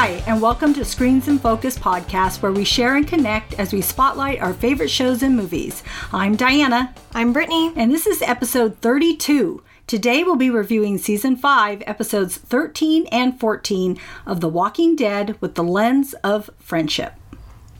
Hi, 0.00 0.22
and 0.28 0.40
welcome 0.40 0.72
to 0.74 0.84
Screens 0.84 1.26
in 1.26 1.40
Focus 1.40 1.76
podcast, 1.76 2.40
where 2.40 2.52
we 2.52 2.62
share 2.62 2.94
and 2.94 3.04
connect 3.04 3.54
as 3.54 3.72
we 3.72 3.80
spotlight 3.80 4.38
our 4.38 4.54
favorite 4.54 4.90
shows 4.90 5.24
and 5.24 5.34
movies. 5.34 5.82
I'm 6.12 6.36
Diana, 6.36 6.94
I'm 7.12 7.32
Brittany. 7.32 7.72
and 7.74 7.90
this 7.90 8.06
is 8.06 8.22
episode 8.22 8.76
32. 8.76 9.60
Today 9.88 10.22
we'll 10.22 10.36
be 10.36 10.50
reviewing 10.50 10.98
season 10.98 11.34
5, 11.34 11.82
episodes 11.84 12.36
13 12.36 13.06
and 13.06 13.40
14 13.40 13.98
of 14.24 14.40
The 14.40 14.48
Walking 14.48 14.94
Dead 14.94 15.36
with 15.40 15.56
the 15.56 15.64
lens 15.64 16.14
of 16.22 16.48
friendship. 16.60 17.14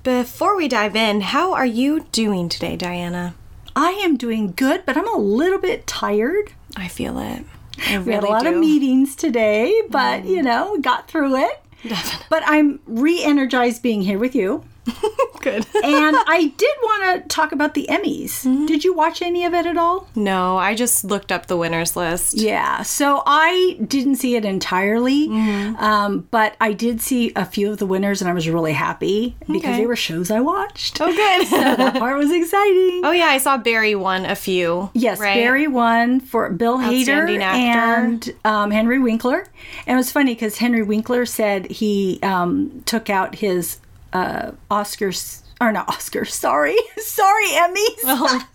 Before 0.03 0.57
we 0.57 0.67
dive 0.67 0.97
in, 0.97 1.21
how 1.21 1.55
are 1.55 1.65
you 1.65 2.01
doing 2.11 2.49
today, 2.49 2.75
Diana? 2.75 3.37
I 3.77 3.91
am 3.91 4.17
doing 4.17 4.55
good, 4.57 4.83
but 4.85 4.97
I'm 4.97 5.07
a 5.07 5.17
little 5.17 5.61
bit 5.61 5.87
tired. 5.87 6.53
I 6.75 6.89
feel 6.89 7.17
it. 7.21 7.45
I 7.87 7.99
We 7.99 8.13
had 8.13 8.25
a 8.25 8.27
lot 8.27 8.45
of 8.45 8.55
do. 8.55 8.59
Mm. 8.59 8.61
meetings 8.61 9.15
today, 9.15 9.83
but 9.89 10.25
you 10.25 10.43
know, 10.43 10.79
got 10.81 11.07
through 11.07 11.37
it. 11.37 11.63
Definitely. 11.83 12.27
But 12.29 12.43
I'm 12.47 12.81
re 12.87 13.23
energized 13.23 13.83
being 13.83 14.03
here 14.03 14.19
with 14.19 14.35
you. 14.35 14.65
Good. 15.41 15.67
And 15.85 16.17
I 16.27 16.53
did 16.57 16.75
want 16.83 17.23
to 17.23 17.29
talk 17.29 17.53
about 17.53 17.75
the 17.75 17.87
Emmys. 17.89 18.45
Mm-hmm. 18.45 18.67
Did 18.67 18.85
you 18.85 18.93
watch 18.93 19.23
any 19.23 19.45
of 19.45 19.55
it 19.55 19.67
at 19.67 19.77
all? 19.77 20.09
no, 20.15 20.57
I 20.57 20.75
just 20.75 21.05
looked 21.05 21.31
up 21.31 21.47
the 21.47 21.57
winners 21.57 21.95
list. 21.97 22.35
Yeah, 22.35 22.83
so 22.83 23.23
I 23.25 23.79
didn't 23.87 24.17
see 24.17 24.35
it 24.37 24.45
entirely, 24.45 25.29
Mm-hmm. 25.29 25.77
um, 25.77 26.27
but 26.31 26.57
I 26.61 26.73
did 26.73 27.01
see 27.01 27.33
a 27.37 27.45
few 27.45 27.71
of 27.71 27.79
the 27.79 27.87
winners, 27.87 28.21
and 28.21 28.29
I 28.31 28.35
was 28.35 28.49
really 28.49 28.73
happy 28.73 29.37
because 29.47 29.59
Okay. 29.65 29.77
they 29.79 29.87
were 29.87 29.97
shows 29.97 30.31
I 30.31 30.41
watched. 30.41 31.01
Oh, 31.01 31.07
good. 31.07 31.47
that 31.79 31.95
part 31.99 32.17
was 32.19 32.33
exciting. 32.33 33.03
oh, 33.05 33.13
yeah, 33.13 33.27
I 33.27 33.39
saw 33.39 33.57
Barry 33.59 33.95
won 33.95 34.25
a 34.27 34.35
few. 34.37 34.91
Yes, 34.95 35.21
right? 35.21 35.35
Barry 35.35 35.69
won 35.69 36.21
for 36.21 36.51
Bill 36.51 36.79
Hader 36.79 37.29
and 37.41 38.29
um, 38.45 38.71
Henry 38.71 38.99
Winkler. 38.99 39.47
And 39.87 39.95
it 39.95 39.97
was 39.97 40.11
funny 40.13 40.35
because 40.35 40.59
Henry 40.59 40.83
Winkler 40.83 41.27
said 41.27 41.71
he 41.71 42.19
um, 42.23 42.83
took 42.87 43.09
out 43.11 43.37
his 43.37 43.79
uh, 44.13 44.53
Oscars. 44.71 45.43
Or 45.61 45.73
not 45.73 45.89
Oscars, 45.89 46.31
sorry. 46.31 46.77
sorry, 46.99 47.47
Emmys. 47.49 47.99
Oh. 48.05 48.47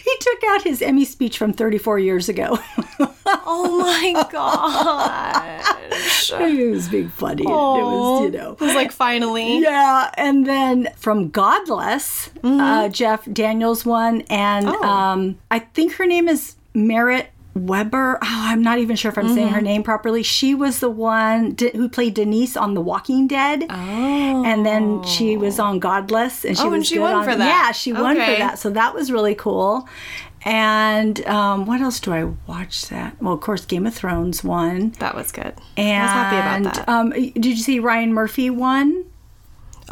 he 0.04 0.16
took 0.20 0.44
out 0.48 0.62
his 0.62 0.82
Emmy 0.82 1.04
speech 1.04 1.38
from 1.38 1.52
34 1.52 2.00
years 2.00 2.28
ago. 2.28 2.58
Oh, 3.24 3.78
my 3.78 4.26
gosh. 4.32 6.32
it 6.32 6.70
was 6.70 6.88
being 6.88 7.08
funny. 7.08 7.44
It 7.44 7.48
was, 7.48 8.22
you 8.24 8.30
know. 8.30 8.52
It 8.52 8.60
was 8.60 8.74
like 8.74 8.92
finally. 8.92 9.60
Yeah, 9.60 10.10
and 10.14 10.46
then 10.46 10.88
from 10.96 11.30
Godless, 11.30 12.30
uh, 12.42 12.88
Jeff 12.88 13.24
Daniels 13.32 13.86
won, 13.86 14.22
and 14.22 14.66
Mm-hmm. 14.66 14.84
Oh. 14.84 14.88
um, 14.88 15.38
I 15.50 15.60
think 15.60 15.94
her 15.94 16.06
name 16.06 16.28
is 16.28 16.56
Merritt 16.74 17.30
Wever. 17.54 18.16
Oh, 18.22 18.26
I'm 18.26 18.62
not 18.62 18.78
even 18.78 18.94
sure 18.96 19.10
if 19.10 19.18
I'm 19.18 19.28
saying 19.34 19.46
Mm-hmm. 19.48 19.54
her 19.56 19.60
name 19.60 19.82
properly. 19.82 20.22
She 20.22 20.54
was 20.54 20.78
the 20.80 20.88
one 20.90 21.52
d- 21.52 21.70
who 21.74 21.88
played 21.88 22.14
Denise 22.14 22.56
on 22.56 22.74
The 22.74 22.80
Walking 22.80 23.26
Dead, 23.26 23.64
Oh. 23.68 24.44
and 24.44 24.64
then 24.64 25.02
she 25.02 25.36
was 25.36 25.58
on 25.58 25.78
Godless, 25.80 26.44
and 26.44 26.56
she 26.56 26.62
Oh, 26.64 26.68
was 26.70 26.74
and 26.76 26.86
she 26.86 26.94
good 26.96 27.02
won 27.02 27.14
on- 27.14 27.24
for 27.24 27.34
that. 27.36 27.46
Yeah, 27.46 27.72
she 27.72 27.92
won 27.92 28.14
for 28.16 28.20
that, 28.38 28.58
so 28.58 28.70
that 28.70 28.94
was 28.94 29.10
really 29.10 29.34
cool. 29.34 29.88
And 30.42 31.26
um, 31.26 31.66
what 31.66 31.80
else 31.82 32.00
do 32.00 32.12
I 32.12 32.24
watch? 32.46 32.86
That 32.88 33.20
well, 33.20 33.34
of 33.34 33.40
course, 33.40 33.66
Game 33.66 33.86
of 33.86 33.94
Thrones 33.94 34.42
won. 34.42 34.90
That 35.00 35.14
was 35.14 35.32
good. 35.32 35.52
And 35.76 36.02
I 36.02 36.04
was 36.04 36.12
happy 36.12 36.62
about 36.64 36.74
that. 36.76 36.88
Um, 36.88 37.10
did 37.10 37.44
you 37.44 37.56
see 37.56 37.78
Ryan 37.78 38.14
Murphy 38.14 38.48
won? 38.48 39.04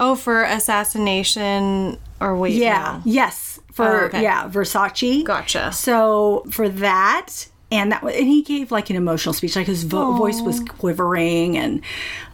oh, 0.00 0.14
for 0.14 0.44
assassination 0.44 1.98
or 2.20 2.36
wait. 2.36 2.52
Yeah. 2.54 3.00
no. 3.04 3.10
Yes. 3.10 3.47
For 3.78 4.02
Oh, 4.02 4.06
okay. 4.06 4.22
yeah, 4.22 4.48
Versace. 4.48 5.24
Gotcha. 5.24 5.72
So 5.72 6.44
for 6.50 6.68
that, 6.68 7.46
and 7.70 7.92
that, 7.92 8.02
and 8.02 8.26
he 8.26 8.42
gave 8.42 8.70
like 8.70 8.90
an 8.90 8.96
emotional 8.96 9.32
speech. 9.32 9.54
Like 9.56 9.66
his 9.66 9.84
vo- 9.84 10.12
voice 10.16 10.40
was 10.40 10.60
quivering, 10.60 11.56
and 11.56 11.80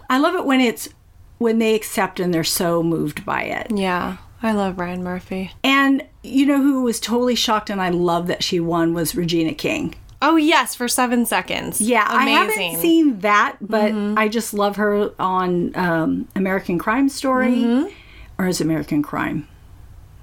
I 0.08 0.18
love 0.18 0.34
it 0.34 0.44
when 0.46 0.60
it's 0.60 0.88
when 1.38 1.58
they 1.58 1.74
accept 1.74 2.18
and 2.20 2.32
they're 2.32 2.44
so 2.44 2.82
moved 2.82 3.24
by 3.24 3.42
it. 3.42 3.70
Yeah. 3.70 4.16
I 4.42 4.52
love 4.52 4.78
Ryan 4.78 5.02
Murphy. 5.02 5.52
And 5.62 6.02
you 6.22 6.44
know 6.46 6.60
who 6.62 6.82
was 6.82 7.00
totally 7.00 7.34
shocked, 7.34 7.70
and 7.70 7.80
I 7.80 7.88
love 7.90 8.26
that 8.26 8.42
she 8.42 8.60
won 8.60 8.92
was 8.94 9.14
Regina 9.14 9.54
King. 9.54 9.94
Oh, 10.22 10.36
yes, 10.36 10.74
for 10.74 10.86
seven 10.88 11.26
seconds. 11.26 11.80
Yeah, 11.80 12.06
I 12.08 12.28
haven't 12.30 12.78
seen 12.78 13.18
that, 13.20 13.56
but 13.60 13.92
I 14.18 14.28
just 14.28 14.54
love 14.54 14.76
her 14.76 15.10
on 15.18 15.76
um, 15.76 16.28
American 16.36 16.78
Crime 16.78 17.08
Story, 17.10 17.90
or 18.38 18.46
is 18.46 18.60
American 18.60 19.02
Crime? 19.02 19.48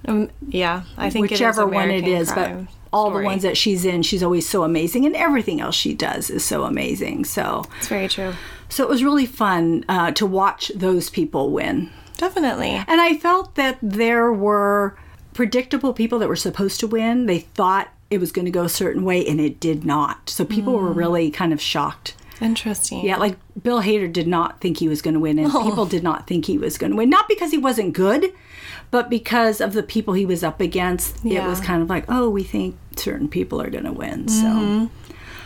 Um, 0.07 0.29
yeah, 0.47 0.83
I 0.97 1.09
think 1.09 1.29
whichever 1.29 1.61
it 1.63 1.69
one 1.71 1.91
it 1.91 2.07
is, 2.07 2.31
but 2.31 2.61
all 2.93 3.11
the 3.11 3.23
ones 3.23 3.43
that 3.43 3.55
she's 3.57 3.85
in, 3.85 4.01
she's 4.03 4.23
always 4.23 4.47
so 4.49 4.63
amazing, 4.63 5.05
and 5.05 5.15
everything 5.15 5.61
else 5.61 5.75
she 5.75 5.93
does 5.93 6.29
is 6.29 6.43
so 6.43 6.63
amazing. 6.63 7.25
So, 7.25 7.65
It's 7.77 7.87
very 7.87 8.07
true. 8.07 8.33
so 8.69 8.83
it 8.83 8.89
was 8.89 9.03
really 9.03 9.25
fun 9.25 9.85
uh, 9.87 10.11
to 10.11 10.25
watch 10.25 10.71
those 10.75 11.09
people 11.09 11.51
win, 11.51 11.89
Definitely. 12.17 12.83
and 12.87 12.99
I 13.01 13.15
felt 13.17 13.55
that 13.55 13.77
there 13.81 14.31
were 14.31 14.97
predictable 15.33 15.93
people 15.93 16.19
that 16.19 16.27
were 16.27 16.35
supposed 16.35 16.79
to 16.81 16.87
win. 16.87 17.25
They 17.27 17.39
thought 17.39 17.89
it 18.09 18.19
was 18.19 18.31
going 18.33 18.45
to 18.45 18.51
go 18.51 18.63
a 18.65 18.69
certain 18.69 19.05
way, 19.05 19.25
and 19.25 19.39
it 19.39 19.59
did 19.59 19.85
not. 19.85 20.29
So 20.29 20.43
people 20.43 20.73
Mm. 20.73 20.81
were 20.81 20.91
really 20.91 21.31
kind 21.31 21.53
of 21.53 21.61
shocked. 21.61 22.15
Interesting. 22.41 23.05
Yeah, 23.05 23.17
like 23.17 23.37
Bill 23.61 23.81
Hader 23.81 24.11
did 24.11 24.27
not 24.27 24.59
think 24.61 24.77
he 24.77 24.87
was 24.87 25.01
going 25.01 25.13
to 25.13 25.19
win, 25.19 25.37
and 25.39 25.51
Oh. 25.53 25.63
people 25.69 25.85
did 25.85 26.03
not 26.03 26.27
think 26.27 26.45
he 26.45 26.57
was 26.57 26.77
going 26.77 26.91
to 26.91 26.97
win. 26.97 27.09
Not 27.09 27.27
because 27.27 27.51
he 27.51 27.57
wasn't 27.57 27.93
good, 27.93 28.33
but 28.89 29.09
because 29.09 29.61
of 29.61 29.73
the 29.73 29.83
people 29.83 30.13
he 30.15 30.25
was 30.25 30.43
up 30.43 30.59
against. 30.59 31.23
It 31.25 31.43
was 31.43 31.59
kind 31.61 31.81
of 31.81 31.89
like, 31.89 32.05
oh, 32.09 32.29
we 32.29 32.43
think 32.43 32.75
certain 32.95 33.27
people 33.29 33.61
are 33.61 33.69
going 33.69 33.85
to 33.85 33.91
win. 33.93 34.27
So, 34.27 34.89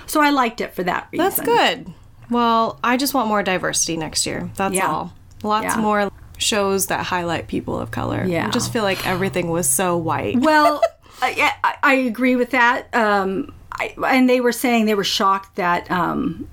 so 0.07 0.21
I 0.21 0.29
liked 0.29 0.61
it 0.61 0.73
for 0.73 0.83
that 0.83 1.07
reason. 1.11 1.25
Mm-hmm. 1.27 1.45
That's 1.45 1.75
good. 1.85 1.93
Well, 2.29 2.79
I 2.83 2.97
just 2.97 3.13
want 3.13 3.27
more 3.27 3.43
diversity 3.43 3.97
next 3.97 4.25
year. 4.25 4.49
That's 4.55 4.73
Yeah. 4.73 4.87
all. 4.89 5.13
Lots 5.43 5.75
Yeah. 5.75 5.81
more 5.81 6.11
shows 6.37 6.87
that 6.87 7.05
highlight 7.05 7.47
people 7.47 7.79
of 7.79 7.91
color. 7.91 8.25
Yeah. 8.25 8.47
I 8.47 8.49
just 8.49 8.73
feel 8.73 8.83
like 8.83 9.05
everything 9.07 9.49
was 9.49 9.69
so 9.69 9.95
white. 9.95 10.37
Well, 10.39 10.81
I, 11.21 11.53
I, 11.63 11.75
I 11.83 11.93
agree 11.93 12.35
with 12.35 12.49
that. 12.51 12.93
Um, 12.95 13.53
I, 13.71 13.93
and 14.07 14.29
they 14.29 14.41
were 14.41 14.51
saying 14.51 14.85
they 14.85 14.95
were 14.95 15.03
shocked 15.03 15.55
that 15.57 15.89
um, 15.91 16.49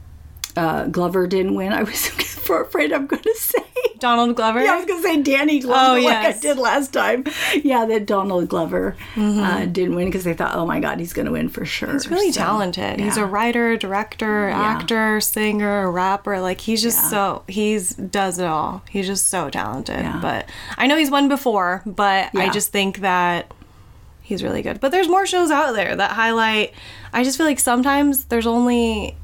uh, 0.57 0.87
Glover 0.87 1.27
didn't 1.27 1.55
win. 1.55 1.73
I 1.73 1.83
was 1.83 2.09
afraid 2.51 2.93
I'm 2.93 3.07
going 3.07 3.23
to 3.23 3.35
say. 3.37 3.59
Donald 3.99 4.35
Glover? 4.35 4.63
Yeah, 4.63 4.73
I 4.73 4.77
was 4.77 4.85
going 4.87 5.01
to 5.01 5.09
say 5.09 5.23
Danny 5.23 5.61
Glover 5.61 6.01
Oh, 6.01 6.03
like 6.05 6.35
I 6.37 6.39
did 6.39 6.59
last 6.59 6.93
time. 6.93 7.25
Yeah, 7.63 7.85
that 7.87 8.05
Donald 8.05 8.49
Glover 8.49 8.97
uh, 9.17 9.65
didn't 9.67 9.95
win 9.95 10.07
because 10.09 10.25
they 10.25 10.35
thought, 10.35 10.57
oh 10.57 10.67
my 10.67 10.81
God, 10.81 10.99
he's 10.99 11.13
going 11.13 11.27
to 11.27 11.33
win 11.33 11.49
for 11.49 11.65
sure. 11.65 11.89
Mm-hmm. 11.89 11.97
He's 11.99 12.11
really 12.11 12.33
So, 12.33 12.41
talented. 12.41 12.99
He's 13.01 13.17
a 13.17 13.25
writer, 13.25 13.77
director, 13.77 14.49
actor, 14.49 15.21
singer, 15.21 15.89
rapper. 15.91 16.41
Like 16.41 16.61
he's 16.61 16.83
just 16.83 16.99
Yeah. 17.05 17.09
so 17.11 17.43
he's 17.47 17.91
does 17.95 18.39
it 18.41 18.47
all. 18.47 18.83
He's 18.91 19.07
just 19.07 19.29
so 19.29 19.49
talented. 19.51 20.01
Yeah. 20.01 20.19
But 20.21 20.49
I 20.77 20.89
know 20.89 20.97
he's 20.97 21.11
won 21.11 21.29
before, 21.29 21.83
but 21.87 22.35
I 22.35 22.51
just 22.51 22.71
think 22.73 22.99
that 22.99 23.53
he's 24.21 24.43
really 24.43 24.63
good. 24.63 24.81
But 24.81 24.91
there's 24.91 25.09
more 25.09 25.27
shows 25.27 25.51
out 25.53 25.73
there 25.73 25.95
that 25.95 26.11
highlight 26.11 26.73
I 27.13 27.23
just 27.23 27.37
feel 27.37 27.47
like 27.47 27.61
sometimes 27.61 28.25
there's 28.25 28.47
only 28.49 29.17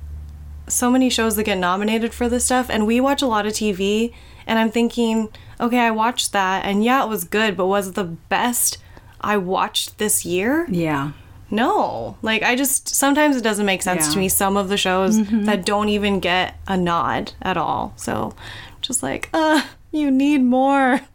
so 0.69 0.91
many 0.91 1.11
shows 1.11 1.37
that 1.37 1.45
get 1.45 1.59
nominated 1.59 2.13
for 2.15 2.29
this 2.29 2.45
stuff 2.45 2.69
and 2.71 2.87
we 2.87 3.01
watch 3.01 3.23
a 3.23 3.27
lot 3.27 3.47
of 3.47 3.53
TV 3.53 4.13
and 4.47 4.59
I'm 4.59 4.71
thinking, 4.71 5.29
okay, 5.61 5.79
I 5.81 5.91
watched 5.91 6.33
that 6.33 6.65
and 6.65 6.83
yeah, 6.85 7.05
it 7.05 7.09
was 7.09 7.25
good, 7.25 7.57
but 7.57 7.67
was 7.67 7.89
it 7.89 7.95
the 7.95 8.05
best 8.05 8.79
I 9.21 9.37
watched 9.37 9.99
this 9.99 10.25
year? 10.25 10.67
Yeah. 10.71 11.13
No. 11.51 12.17
Like 12.23 12.43
I 12.43 12.55
just 12.57 12.89
sometimes 12.89 13.37
it 13.37 13.43
doesn't 13.43 13.67
make 13.67 13.83
sense 13.83 14.01
Yeah. 14.01 14.05
Mm-hmm. 14.05 14.13
to 14.15 14.19
me 14.21 14.29
some 14.29 14.57
of 14.57 14.69
the 14.69 14.77
shows 14.77 15.19
that 15.47 15.65
don't 15.65 15.89
even 15.89 16.21
get 16.21 16.57
a 16.67 16.77
nod 16.77 17.33
at 17.43 17.57
all. 17.57 17.93
So 17.97 18.35
just 18.81 19.03
like, 19.03 19.29
uh, 19.33 19.63
you 19.91 20.11
need 20.11 20.43
more. 20.43 21.01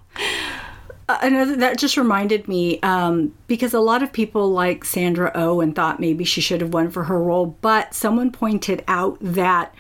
Uh, 1.10 1.18
another 1.22 1.56
that 1.58 1.78
just 1.78 1.98
reminded 1.98 2.48
me 2.48 2.80
um, 2.82 3.34
because 3.48 3.74
a 3.74 3.80
lot 3.80 4.02
of 4.02 4.14
people 4.14 4.50
like 4.50 4.86
Sandra 4.86 5.32
O 5.36 5.56
oh 5.56 5.62
and 5.62 5.76
thought 5.76 6.00
maybe 6.00 6.24
she 6.24 6.40
should 6.40 6.62
have 6.62 6.74
won 6.74 6.90
for 6.90 7.06
her 7.06 7.22
role, 7.22 7.58
but 7.62 7.94
someone 7.94 8.32
pointed 8.32 8.84
out 8.88 9.18
that 9.20 9.76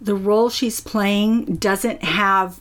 the 0.00 0.14
role 0.14 0.50
she's 0.50 0.80
playing 0.80 1.56
doesn't 1.56 2.02
have 2.04 2.60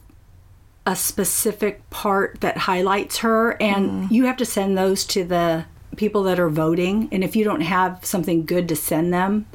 a 0.85 0.95
specific 0.95 1.89
part 1.89 2.39
that 2.41 2.57
highlights 2.57 3.17
her, 3.17 3.61
and 3.61 4.09
you 4.11 4.25
have 4.25 4.37
to 4.37 4.45
send 4.45 4.77
those 4.77 5.05
to 5.05 5.23
the 5.23 5.65
people 5.95 6.23
that 6.23 6.39
are 6.39 6.49
voting. 6.49 7.09
And 7.11 7.23
if 7.23 7.35
you 7.35 7.43
don't 7.43 7.61
have 7.61 8.03
something 8.05 8.45
good 8.45 8.67
to 8.69 8.75
send 8.75 9.13
them, 9.13 9.45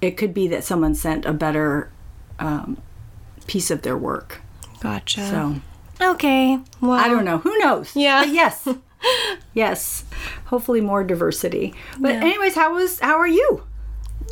it 0.00 0.16
could 0.16 0.32
be 0.32 0.48
that 0.48 0.64
someone 0.64 0.94
sent 0.94 1.24
a 1.24 1.32
better 1.32 1.90
um, 2.38 2.80
piece 3.46 3.70
of 3.70 3.82
their 3.82 3.96
work. 3.96 4.40
Gotcha. 4.80 5.26
So. 5.28 5.54
Okay. 6.00 6.58
Well, 6.80 6.92
I 6.92 7.08
don't 7.08 7.24
know. 7.24 7.38
Who 7.38 7.56
knows? 7.58 7.94
Yeah. 7.94 8.24
But 8.24 8.32
yes. 8.32 8.68
yes. 9.54 10.04
Hopefully 10.46 10.80
more 10.80 11.04
diversity. 11.04 11.74
But 11.98 12.14
Yeah. 12.14 12.20
anyways, 12.20 12.54
how 12.54 12.74
was 12.74 13.00
how 13.00 13.18
are 13.18 13.28
you? 13.28 13.62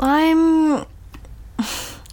I'm. 0.00 0.84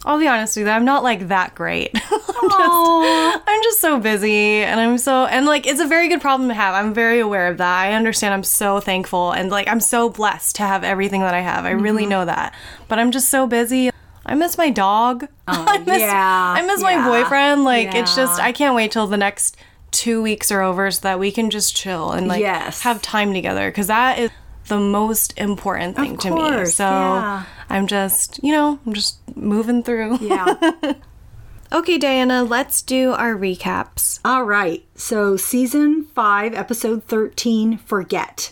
I'll 0.06 0.20
be 0.20 0.28
honest 0.28 0.58
with 0.58 0.68
you, 0.68 0.72
I'm 0.74 0.84
not 0.84 1.02
like 1.02 1.30
that 1.30 1.56
great. 1.56 1.92
I'm, 2.12 2.50
just, 2.50 3.44
I'm 3.48 3.64
just 3.64 3.80
so 3.80 4.02
busy 4.02 4.62
and 4.62 4.78
I'm 4.78 4.98
so, 4.98 5.26
and 5.28 5.46
like, 5.46 5.66
it's 5.66 5.80
a 5.80 5.88
very 5.88 6.10
good 6.10 6.20
problem 6.20 6.50
to 6.50 6.56
have. 6.56 6.76
I'm 6.76 6.94
very 6.94 7.22
aware 7.22 7.48
of 7.48 7.58
that. 7.60 7.80
I 7.80 7.94
understand. 7.94 8.34
I'm 8.34 8.44
so 8.44 8.82
thankful 8.82 9.32
and 9.32 9.50
like, 9.50 9.70
I'm 9.70 9.80
so 9.80 10.10
blessed 10.10 10.58
to 10.58 10.64
have 10.64 10.84
everything 10.84 11.22
that 11.22 11.34
I 11.34 11.40
have. 11.40 11.64
I 11.64 11.72
really 11.72 12.04
mm-hmm. 12.04 12.10
know 12.10 12.26
that. 12.26 12.54
But 12.90 13.00
I'm 13.00 13.12
just 13.12 13.30
so 13.30 13.48
busy. 13.48 13.92
I'm 14.34 14.40
miss 14.40 14.58
my 14.58 14.72
dog. 14.72 15.28
Oh, 15.48 15.66
I 15.68 15.78
miss, 15.78 16.00
yeah, 16.00 16.54
I 16.58 16.66
miss 16.66 16.82
my 16.82 17.08
boyfriend. 17.08 17.64
Like 17.64 17.94
it's 17.94 18.16
just. 18.16 18.40
I 18.40 18.52
can't 18.52 18.74
wait 18.76 18.92
till 18.92 19.06
the 19.06 19.16
next 19.16 19.58
two 19.92 20.24
weeks 20.24 20.52
are 20.52 20.64
over 20.64 20.90
so 20.90 21.02
that 21.02 21.20
we 21.20 21.32
can 21.32 21.52
just 21.52 21.76
chill 21.76 22.12
and 22.12 22.28
like 22.28 22.40
Yes. 22.42 22.82
have 22.82 23.00
time 23.04 23.32
together 23.32 23.70
because 23.70 23.86
that 23.88 24.18
is 24.18 24.32
the 24.70 24.80
most 24.80 25.38
important 25.38 25.96
thing 25.96 26.18
to 26.18 26.32
me. 26.32 26.66
So 26.66 26.84
yeah. 26.84 27.44
I'm 27.70 27.86
just 27.86 28.44
you 28.44 28.52
know 28.52 28.80
I'm 28.88 28.94
just 28.94 29.20
moving 29.36 29.84
through. 29.84 30.18
Yeah. 30.18 30.94
Okay, 31.74 31.98
Diana, 31.98 32.44
let's 32.44 32.84
do 32.84 33.14
our 33.14 33.34
recaps. 33.36 34.20
All 34.24 34.44
right. 34.44 34.86
So, 34.94 35.38
season 35.38 36.04
five, 36.14 36.54
episode 36.54 37.04
13 37.06 37.78
Forget. 37.80 38.52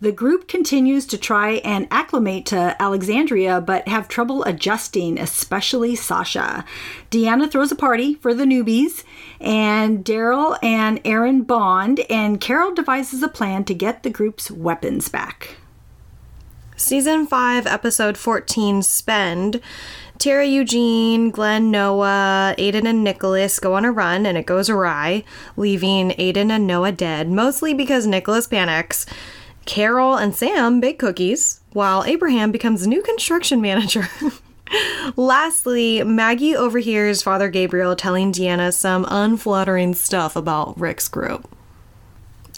The 0.00 0.12
group 0.12 0.48
continues 0.48 1.06
to 1.06 1.18
try 1.18 1.52
and 1.64 1.88
acclimate 1.90 2.46
to 2.46 2.76
Alexandria, 2.80 3.60
but 3.60 3.88
have 3.88 4.08
trouble 4.08 4.42
adjusting, 4.44 5.18
especially 5.18 5.94
Sasha. 5.96 6.64
Deanna 7.10 7.50
throws 7.50 7.72
a 7.72 7.76
party 7.76 8.14
for 8.14 8.34
the 8.34 8.44
newbies, 8.44 9.04
and 9.40 10.04
Daryl 10.04 10.58
and 10.62 11.00
Aaron 11.04 11.42
bond, 11.42 12.00
and 12.10 12.40
Carol 12.40 12.74
devises 12.74 13.22
a 13.22 13.28
plan 13.28 13.64
to 13.64 13.74
get 13.74 14.02
the 14.02 14.10
group's 14.10 14.50
weapons 14.50 15.08
back. 15.08 15.56
Season 16.76 17.24
5, 17.24 17.66
episode 17.66 18.18
14, 18.18 18.82
Spend. 18.82 19.60
Tara 20.18 20.44
Eugene, 20.44 21.30
Glenn 21.30 21.70
Noah, 21.70 22.54
Aiden, 22.58 22.88
and 22.88 23.04
Nicholas 23.04 23.58
go 23.60 23.74
on 23.74 23.84
a 23.84 23.92
run 23.92 24.26
and 24.26 24.36
it 24.36 24.46
goes 24.46 24.68
awry, 24.68 25.22
leaving 25.56 26.10
Aiden 26.10 26.50
and 26.50 26.66
Noah 26.66 26.92
dead, 26.92 27.30
mostly 27.30 27.74
because 27.74 28.06
Nicholas 28.06 28.48
panics. 28.48 29.06
Carol 29.66 30.16
and 30.16 30.34
Sam 30.34 30.80
bake 30.80 30.98
cookies, 30.98 31.60
while 31.72 32.04
Abraham 32.04 32.52
becomes 32.52 32.86
new 32.86 33.02
construction 33.02 33.60
manager. 33.60 34.08
Lastly, 35.16 36.02
Maggie 36.02 36.56
overhears 36.56 37.22
Father 37.22 37.48
Gabriel 37.48 37.94
telling 37.94 38.32
Deanna 38.32 38.72
some 38.72 39.06
unflattering 39.08 39.94
stuff 39.94 40.36
about 40.36 40.78
Rick's 40.78 41.08
group. 41.08 41.48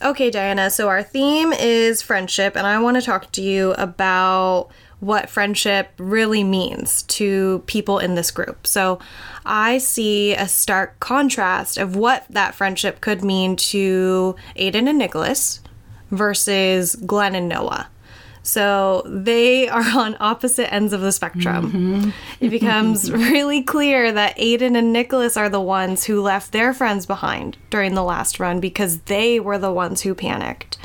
Okay, 0.02 0.30
Diana, 0.30 0.70
so 0.70 0.88
our 0.88 1.02
theme 1.02 1.52
is 1.54 2.02
friendship, 2.02 2.54
and 2.54 2.66
I 2.66 2.78
want 2.80 2.96
to 2.96 3.02
talk 3.02 3.32
to 3.32 3.42
you 3.42 3.72
about 3.72 4.68
what 5.00 5.28
friendship 5.28 5.90
really 5.98 6.44
means 6.44 7.02
to 7.02 7.62
people 7.66 7.98
in 7.98 8.14
this 8.14 8.30
group. 8.30 8.66
So 8.66 8.98
I 9.44 9.78
see 9.78 10.34
a 10.34 10.48
stark 10.48 10.98
contrast 11.00 11.78
of 11.78 11.96
what 11.96 12.24
that 12.30 12.54
friendship 12.54 13.00
could 13.00 13.22
mean 13.22 13.56
to 13.56 14.36
Aiden 14.56 14.88
and 14.88 14.98
Nicholas 14.98 15.60
versus 16.10 16.94
Glenn 16.96 17.34
and 17.34 17.48
Noah. 17.48 17.88
So 18.46 19.02
they 19.06 19.68
are 19.68 19.82
on 19.82 20.16
opposite 20.20 20.72
ends 20.72 20.92
of 20.92 21.00
the 21.00 21.10
spectrum. 21.10 21.72
Mm-hmm. 21.72 22.10
It 22.38 22.50
becomes 22.50 23.10
really 23.12 23.60
clear 23.62 24.12
that 24.12 24.36
Aiden 24.36 24.78
and 24.78 24.92
Nicholas 24.92 25.36
are 25.36 25.48
the 25.48 25.60
ones 25.60 26.04
who 26.04 26.22
left 26.22 26.52
their 26.52 26.72
friends 26.72 27.06
behind 27.06 27.56
during 27.70 27.94
the 27.94 28.04
last 28.04 28.38
run 28.38 28.60
because 28.60 29.00
they 29.02 29.40
were 29.40 29.58
the 29.58 29.72
ones 29.72 30.02
who 30.02 30.14
panicked. 30.14 30.78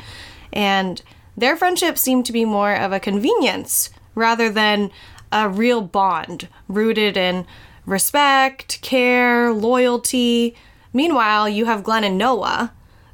And 0.52 1.00
their 1.36 1.56
friendship 1.56 1.98
seemed 1.98 2.26
to 2.26 2.32
be 2.32 2.44
more 2.44 2.74
of 2.74 2.92
a 2.92 3.00
convenience 3.00 3.90
rather 4.16 4.50
than 4.50 4.90
a 5.30 5.48
real 5.48 5.82
bond 5.82 6.48
rooted 6.66 7.16
in 7.16 7.46
respect, 7.86 8.82
care, 8.82 9.52
loyalty. 9.52 10.56
Meanwhile, 10.92 11.48
you 11.48 11.66
have 11.66 11.84
Glenn 11.84 12.04
and 12.04 12.18
Noah, 12.18 12.72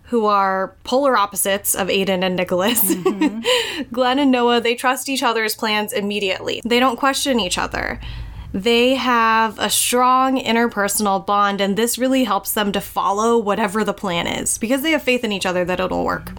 who 0.08 0.24
are 0.26 0.74
polar 0.84 1.16
opposites 1.16 1.74
of 1.74 1.88
Aiden 1.88 2.22
and 2.22 2.34
Nicholas. 2.34 2.94
Glenn 3.92 4.18
and 4.18 4.30
Noah, 4.30 4.60
they 4.60 4.74
trust 4.74 5.08
each 5.08 5.22
other's 5.22 5.54
plans 5.54 5.92
immediately. 5.92 6.62
They 6.64 6.80
don't 6.80 6.96
question 6.96 7.38
each 7.38 7.58
other. 7.58 8.00
They 8.52 8.94
have 8.94 9.58
a 9.58 9.68
strong 9.68 10.38
interpersonal 10.38 11.24
bond, 11.26 11.60
and 11.60 11.76
this 11.76 11.98
really 11.98 12.24
helps 12.24 12.52
them 12.54 12.72
to 12.72 12.80
follow 12.80 13.36
whatever 13.36 13.84
the 13.84 13.92
plan 13.92 14.26
is 14.26 14.56
because 14.56 14.80
they 14.80 14.92
have 14.92 15.02
faith 15.02 15.24
in 15.24 15.32
each 15.32 15.44
other 15.44 15.64
that 15.66 15.80
it'll 15.80 16.04
work. 16.04 16.32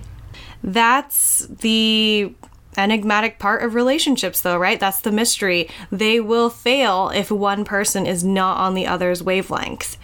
That's 0.64 1.46
the 1.46 2.34
enigmatic 2.76 3.38
part 3.38 3.64
of 3.64 3.76
relationships, 3.76 4.42
though, 4.42 4.58
right? 4.58 4.80
That's 4.80 5.02
the 5.02 5.12
mystery. 5.12 5.70
They 5.92 6.20
will 6.20 6.50
fail 6.50 7.10
if 7.14 7.30
one 7.30 7.66
person 7.66 8.08
is 8.08 8.24
not 8.24 8.58
on 8.58 8.74
the 8.74 8.88
other's 8.88 9.22
wavelength. 9.22 9.98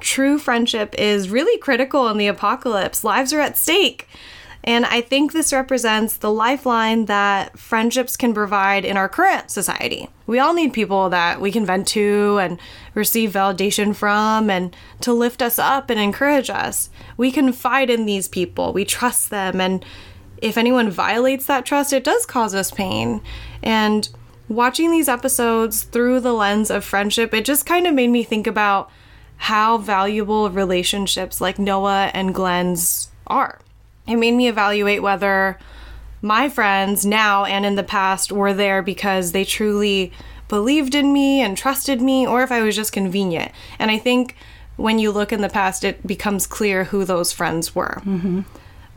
True 0.00 0.38
friendship 0.38 0.94
is 0.98 1.30
really 1.30 1.58
critical 1.58 2.08
in 2.08 2.18
the 2.18 2.26
apocalypse. 2.26 3.04
Lives 3.04 3.32
are 3.32 3.40
at 3.40 3.58
stake. 3.58 4.08
And 4.62 4.84
I 4.84 5.00
think 5.00 5.32
this 5.32 5.52
represents 5.54 6.18
the 6.18 6.30
lifeline 6.30 7.06
that 7.06 7.58
friendships 7.58 8.16
can 8.16 8.34
provide 8.34 8.84
in 8.84 8.96
our 8.98 9.08
current 9.08 9.50
society. 9.50 10.10
We 10.26 10.38
all 10.38 10.52
need 10.52 10.74
people 10.74 11.08
that 11.08 11.40
we 11.40 11.50
can 11.50 11.64
vent 11.64 11.88
to 11.88 12.38
and 12.42 12.60
receive 12.94 13.32
validation 13.32 13.94
from 13.96 14.50
and 14.50 14.76
to 15.00 15.14
lift 15.14 15.40
us 15.40 15.58
up 15.58 15.88
and 15.88 15.98
encourage 15.98 16.50
us. 16.50 16.90
We 17.16 17.32
confide 17.32 17.88
in 17.88 18.04
these 18.04 18.28
people, 18.28 18.74
we 18.74 18.84
trust 18.84 19.30
them, 19.30 19.60
and 19.62 19.84
if 20.42 20.58
anyone 20.58 20.90
violates 20.90 21.46
that 21.46 21.64
trust, 21.64 21.92
it 21.92 22.04
does 22.04 22.26
cause 22.26 22.54
us 22.54 22.70
pain. 22.70 23.22
And 23.62 24.08
watching 24.48 24.90
these 24.90 25.08
episodes 25.08 25.84
through 25.84 26.20
the 26.20 26.34
lens 26.34 26.70
of 26.70 26.84
friendship, 26.84 27.32
it 27.32 27.46
just 27.46 27.64
kind 27.64 27.86
of 27.86 27.94
made 27.94 28.08
me 28.08 28.24
think 28.24 28.46
about 28.46 28.90
how 29.40 29.78
valuable 29.78 30.50
relationships 30.50 31.40
like 31.40 31.58
Noah 31.58 32.10
and 32.12 32.34
Glenn's 32.34 33.08
are. 33.26 33.58
It 34.06 34.16
made 34.16 34.34
me 34.34 34.48
evaluate 34.48 35.02
whether 35.02 35.58
my 36.20 36.50
friends 36.50 37.06
now 37.06 37.46
and 37.46 37.64
in 37.64 37.74
the 37.74 37.82
past 37.82 38.30
were 38.30 38.52
there 38.52 38.82
because 38.82 39.32
they 39.32 39.46
truly 39.46 40.12
believed 40.48 40.94
in 40.94 41.14
me 41.14 41.40
and 41.40 41.56
trusted 41.56 42.02
me, 42.02 42.26
or 42.26 42.42
if 42.42 42.52
I 42.52 42.60
was 42.60 42.76
just 42.76 42.92
convenient. 42.92 43.50
And 43.78 43.90
I 43.90 43.96
think 43.96 44.36
when 44.76 44.98
you 44.98 45.10
look 45.10 45.32
in 45.32 45.40
the 45.40 45.48
past, 45.48 45.84
it 45.84 46.06
becomes 46.06 46.46
clear 46.46 46.84
who 46.84 47.06
those 47.06 47.32
friends 47.32 47.74
were. 47.74 48.02
Mm-hmm. 48.04 48.42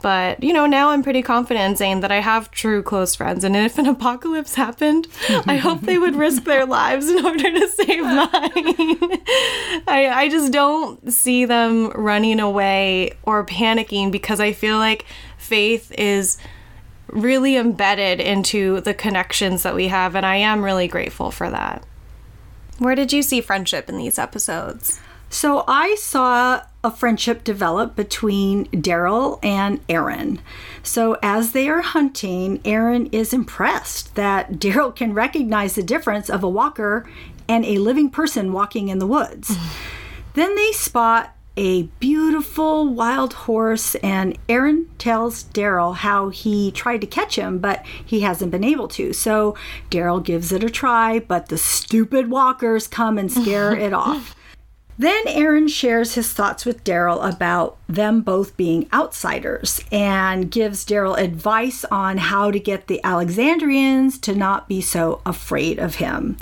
But, 0.03 0.44
you 0.44 0.51
know, 0.51 0.65
now 0.65 0.89
I'm 0.89 1.01
pretty 1.01 1.21
confident 1.21 1.71
in 1.71 1.75
saying 1.77 2.01
that 2.01 2.11
I 2.11 2.19
have 2.19 2.51
true 2.51 2.83
close 2.83 3.15
friends. 3.15 3.45
And 3.45 3.55
if 3.55 3.77
an 3.77 3.85
apocalypse 3.88 4.53
happened, 4.53 5.07
I 5.47 5.55
hope 5.55 5.79
they 5.79 5.97
would 5.97 6.17
risk 6.17 6.44
their 6.44 6.65
lives 6.81 7.09
in 7.09 7.25
order 7.25 7.50
to 7.50 7.67
save 7.69 8.03
mine. 8.03 9.21
I, 9.88 10.09
I 10.13 10.27
just 10.29 10.51
don't 10.51 11.11
see 11.13 11.45
them 11.45 11.89
running 11.91 12.41
away 12.41 13.13
or 13.23 13.45
panicking 13.45 14.11
because 14.11 14.41
I 14.41 14.51
feel 14.51 14.77
like 14.77 15.05
faith 15.38 15.94
is 15.97 16.38
really 17.07 17.56
embedded 17.56 18.19
into 18.19 18.81
the 18.81 18.94
connections 18.94 19.63
that 19.63 19.73
we 19.73 19.88
have. 19.88 20.15
And 20.15 20.25
I 20.25 20.35
am 20.35 20.65
really 20.65 20.89
grateful 20.89 21.31
for 21.31 21.49
that. 21.49 21.81
Where 22.77 22.95
did 22.95 23.13
you 23.13 23.23
see 23.23 23.39
friendship 23.39 23.88
in 23.88 23.97
these 23.97 24.19
episodes? 24.19 24.99
So 25.29 25.63
I 25.65 25.95
saw 25.95 26.63
a 26.83 26.92
friendship 26.92 27.44
develop 27.44 27.95
between 27.95 28.66
Daryl 28.68 29.40
and 29.42 29.80
Aaron. 29.87 30.40
So 30.83 31.18
as 31.23 31.54
they 31.54 31.69
are 31.69 31.81
hunting, 31.81 32.59
Aaron 32.66 33.07
is 33.07 33.33
impressed 33.33 34.16
that 34.16 34.54
Daryl 34.59 34.95
can 34.95 35.13
recognize 35.13 35.75
the 35.75 35.83
difference 35.83 36.30
of 36.30 36.44
a 36.44 36.49
walker 36.49 37.09
and 37.47 37.66
a 37.66 37.78
living 37.78 38.09
person 38.09 38.52
walking 38.52 38.90
in 38.90 38.99
the 38.99 39.07
woods. 39.07 39.56
then 40.33 40.56
they 40.56 40.71
spot 40.73 41.35
a 41.56 41.83
beautiful 41.99 42.87
wild 42.87 43.33
horse, 43.33 43.94
and 43.95 44.35
Aaron 44.49 44.90
tells 44.97 45.44
Daryl 45.44 45.95
how 45.95 46.30
he 46.30 46.71
tried 46.71 47.02
to 47.02 47.07
catch 47.07 47.35
him, 47.35 47.59
but 47.59 47.85
he 48.04 48.21
hasn't 48.21 48.52
been 48.52 48.63
able 48.63 48.87
to. 48.90 49.13
So 49.13 49.56
Daryl 49.92 50.23
gives 50.23 50.52
it 50.52 50.63
a 50.63 50.69
try, 50.69 51.19
but 51.19 51.49
the 51.49 51.57
stupid 51.59 52.31
walkers 52.31 52.87
come 52.87 53.19
and 53.19 53.31
scare 53.31 53.75
it 53.78 53.94
off. 53.94 54.35
Then 54.97 55.23
Aaron 55.28 55.68
shares 55.68 56.14
his 56.14 56.31
thoughts 56.31 56.66
with 56.66 56.83
Daryl 56.83 57.28
about 57.28 57.78
them 57.88 58.21
both 58.21 58.56
being 58.56 58.88
outsiders 58.94 59.81
and 59.92 60.52
gives 60.52 60.85
Daryl 60.85 61.18
advice 61.18 61.83
on 61.85 62.18
how 62.18 62.52
to 62.52 62.59
get 62.59 62.88
the 62.88 63.04
Alexandrians 63.04 64.19
to 64.19 64.35
not 64.35 64.68
be 64.68 64.81
so 64.81 65.21
afraid 65.26 65.80
of 65.80 65.95
him. 65.95 66.38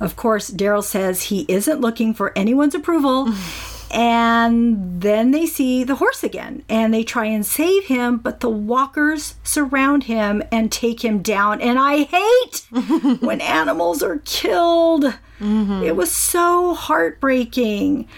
Of 0.00 0.16
course, 0.16 0.50
Daryl 0.50 0.84
says 0.84 1.24
he 1.24 1.46
isn't 1.48 1.80
looking 1.80 2.12
for 2.12 2.36
anyone's 2.36 2.74
approval. 2.74 3.32
And 3.94 5.00
then 5.00 5.30
they 5.30 5.46
see 5.46 5.84
the 5.84 5.94
horse 5.94 6.24
again 6.24 6.64
and 6.68 6.92
they 6.92 7.04
try 7.04 7.26
and 7.26 7.46
save 7.46 7.84
him, 7.84 8.18
but 8.18 8.40
the 8.40 8.48
walkers 8.48 9.36
surround 9.44 10.04
him 10.04 10.42
and 10.50 10.72
take 10.72 11.04
him 11.04 11.22
down. 11.22 11.60
And 11.60 11.78
I 11.78 12.02
hate 12.02 12.66
when 13.22 13.40
animals 13.40 14.02
are 14.02 14.18
killed. 14.24 15.04
Mm-hmm. 15.38 15.84
It 15.84 15.94
was 15.94 16.10
so 16.10 16.74
heartbreaking. 16.74 18.08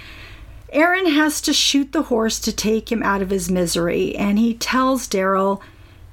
Aaron 0.73 1.11
has 1.11 1.43
to 1.43 1.53
shoot 1.53 1.93
the 1.93 2.05
horse 2.05 2.41
to 2.41 2.53
take 2.53 2.91
him 2.91 3.03
out 3.03 3.21
of 3.21 3.31
his 3.31 3.51
misery, 3.51 4.17
and 4.17 4.39
he 4.39 4.55
tells 4.55 5.07
Daryl 5.07 5.61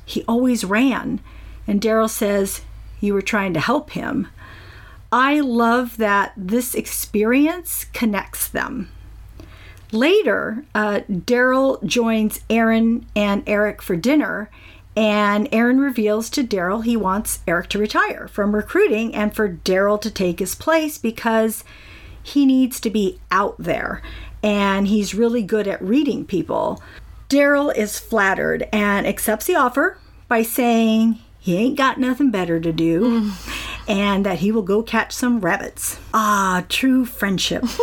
he 0.06 0.26
always 0.28 0.66
ran. 0.66 1.22
And 1.66 1.80
Daryl 1.80 2.10
says, 2.10 2.62
You 3.00 3.14
were 3.14 3.22
trying 3.22 3.54
to 3.54 3.62
help 3.62 3.92
him. 3.92 4.28
I 5.10 5.40
love 5.40 5.96
that 5.98 6.34
this 6.36 6.76
experience 6.76 7.86
connects 7.94 8.48
them. 8.50 8.90
Later, 9.94 10.66
uh, 10.74 11.02
Daryl 11.10 11.82
joins 11.86 12.42
Aaron 12.50 13.06
and 13.16 13.44
Eric 13.48 13.82
for 13.82 13.96
dinner, 13.96 14.50
And 14.98 15.48
Aaron 15.52 15.80
reveals 15.80 16.30
to 16.32 16.44
Daryl 16.44 16.84
he 16.84 16.98
wants 16.98 17.40
Eric 17.48 17.70
to 17.70 17.80
retire 17.80 18.28
from 18.28 18.56
recruiting 18.56 19.16
and 19.16 19.36
for 19.36 19.50
Daryl 19.50 20.02
to 20.02 20.12
take 20.12 20.40
his 20.40 20.56
place 20.56 20.98
because 20.98 21.64
he 22.22 22.46
needs 22.46 22.80
to 22.80 22.90
be 22.90 23.20
out 23.32 23.56
there 23.58 24.02
and 24.44 24.88
he's 24.88 25.16
really 25.16 25.42
good 25.42 25.68
at 25.68 25.82
reading 25.82 26.26
people. 26.26 26.82
Daryl 27.30 27.76
is 27.76 27.98
flattered 27.98 28.68
and 28.74 29.08
accepts 29.08 29.46
the 29.46 29.56
offer 29.56 29.98
by 30.28 30.42
saying 30.44 31.20
he 31.40 31.58
ain't 31.58 31.78
got 31.78 32.00
nothing 32.00 32.30
better 32.30 32.60
to 32.60 32.72
do 32.72 33.32
and 33.88 34.26
that 34.26 34.40
he 34.40 34.52
will 34.52 34.62
go 34.62 34.82
catch 34.82 35.12
some 35.12 35.40
rabbits. 35.42 36.00
Ah, 36.14 36.66
true 36.70 37.06
friendship. 37.06 37.64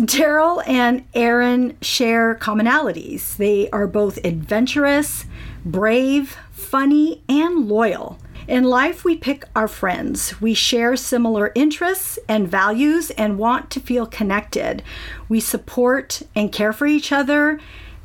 Daryl 0.00 0.60
and 0.66 1.04
Aaron 1.14 1.76
share 1.80 2.34
commonalities. 2.34 3.36
They 3.36 3.70
are 3.70 3.86
both 3.86 4.18
adventurous, 4.24 5.24
brave, 5.64 6.36
funny, 6.50 7.22
and 7.28 7.68
loyal. 7.68 8.18
In 8.48 8.64
life, 8.64 9.04
we 9.04 9.16
pick 9.16 9.44
our 9.54 9.68
friends. 9.68 10.40
We 10.40 10.52
share 10.52 10.96
similar 10.96 11.52
interests 11.54 12.18
and 12.28 12.48
values 12.48 13.10
and 13.10 13.38
want 13.38 13.70
to 13.70 13.80
feel 13.80 14.04
connected. 14.04 14.82
We 15.28 15.38
support 15.38 16.22
and 16.34 16.52
care 16.52 16.72
for 16.72 16.86
each 16.86 17.12
other. 17.12 17.60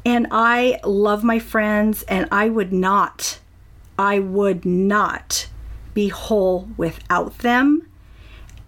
And 0.05 0.27
I 0.31 0.79
love 0.85 1.23
my 1.23 1.39
friends, 1.39 2.03
and 2.03 2.27
I 2.31 2.49
would 2.49 2.71
not, 2.71 3.39
I 3.97 4.19
would 4.19 4.63
not 4.63 5.49
be 5.93 6.09
whole 6.09 6.69
without 6.77 7.39
them. 7.39 7.87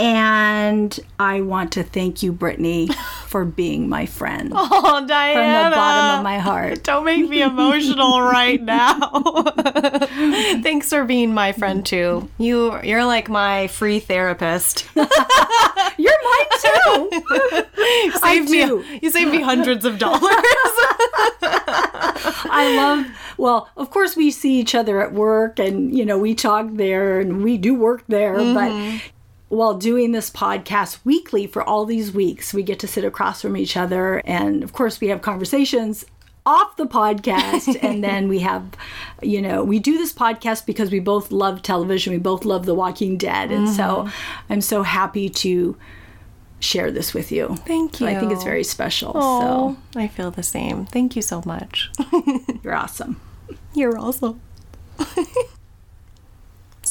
And 0.02 1.00
I 1.20 1.42
want 1.42 1.74
to 1.74 1.84
thank 1.84 2.24
you, 2.24 2.32
Brittany, 2.32 2.88
for 3.28 3.46
being 3.46 3.88
my 3.88 4.08
friend 4.08 4.52
Oh, 4.56 5.06
Diana. 5.08 5.64
from 5.64 5.72
the 5.72 5.76
bottom 5.76 6.20
of 6.20 6.24
my 6.24 6.40
heart. 6.40 6.84
Don't 6.84 7.06
make 7.06 7.30
me 7.30 7.42
emotional 7.44 8.22
right 8.22 8.62
now. 8.64 8.98
Thanks 10.64 10.90
for 10.90 11.06
being 11.06 11.34
my 11.34 11.52
friend 11.52 11.86
too. 11.86 12.30
You 12.40 12.82
you're 12.82 13.06
like 13.06 13.30
my 13.30 13.68
free 13.68 14.00
therapist. 14.00 14.86
You're 14.96 15.06
mine 16.24 16.50
too. 16.62 17.10
You 17.86 18.12
saved 18.14 18.48
do. 18.50 18.80
me 18.82 19.00
you 19.04 19.12
saved 19.12 19.32
me 19.32 19.42
hundreds 19.42 19.86
of 19.86 20.00
dollars. 20.00 20.22
I 21.44 22.74
love, 22.76 23.08
well, 23.38 23.70
of 23.78 23.90
course, 23.92 24.16
we 24.16 24.32
see 24.32 24.60
each 24.60 24.76
other 24.76 25.02
at 25.02 25.14
work 25.14 25.60
and, 25.60 25.96
you 25.96 26.06
know, 26.06 26.18
we 26.18 26.36
talk 26.36 26.68
there 26.74 27.20
and 27.20 27.44
we 27.44 27.58
do 27.58 27.74
work 27.76 28.04
there. 28.08 28.36
But 28.36 28.72
mm-hmm. 28.72 28.98
While 29.52 29.74
doing 29.74 30.14
this 30.14 30.30
podcast 30.30 31.00
weekly 31.04 31.46
for 31.46 31.62
all 31.62 31.84
these 31.86 32.14
weeks, 32.14 32.54
we 32.54 32.64
get 32.64 32.80
to 32.80 32.88
sit 32.88 33.04
across 33.04 33.42
from 33.42 33.58
each 33.58 33.76
other. 33.76 34.22
And 34.26 34.64
of 34.64 34.72
course, 34.72 35.02
we 35.02 35.10
have 35.10 35.22
conversations 35.22 36.06
off 36.46 36.78
the 36.78 36.86
podcast. 36.86 37.78
and 37.84 38.02
then 38.02 38.30
we 38.30 38.40
have, 38.40 38.66
you 39.22 39.42
know, 39.42 39.62
we 39.62 39.78
do 39.78 39.98
this 39.98 40.14
podcast 40.14 40.66
because 40.66 40.90
we 40.90 41.02
both 41.02 41.34
love 41.34 41.62
television. 41.62 42.14
We 42.14 42.20
both 42.20 42.46
love 42.46 42.66
The 42.66 42.74
Walking 42.74 43.18
Dead. 43.18 43.52
And 43.52 43.68
so 43.68 43.84
mm-hmm. 43.84 44.54
I'm 44.54 44.62
so 44.62 44.84
happy 44.84 45.28
to 45.30 45.76
share 46.62 46.90
this 46.90 47.14
with 47.14 47.30
you. 47.30 47.58
Thank 47.68 47.98
So 47.98 48.06
I 48.06 48.18
think 48.18 48.32
it's 48.32 48.46
very 48.46 48.64
special. 48.64 49.12
So 49.12 49.78
I 49.98 50.08
feel 50.08 50.32
the 50.32 50.44
same. 50.44 50.86
Thank 50.86 51.18
you 51.18 51.22
so 51.22 51.44
much. 51.46 51.92
You're 52.64 52.76
awesome. 52.76 53.20
You're 53.74 53.98
awesome. 53.98 54.40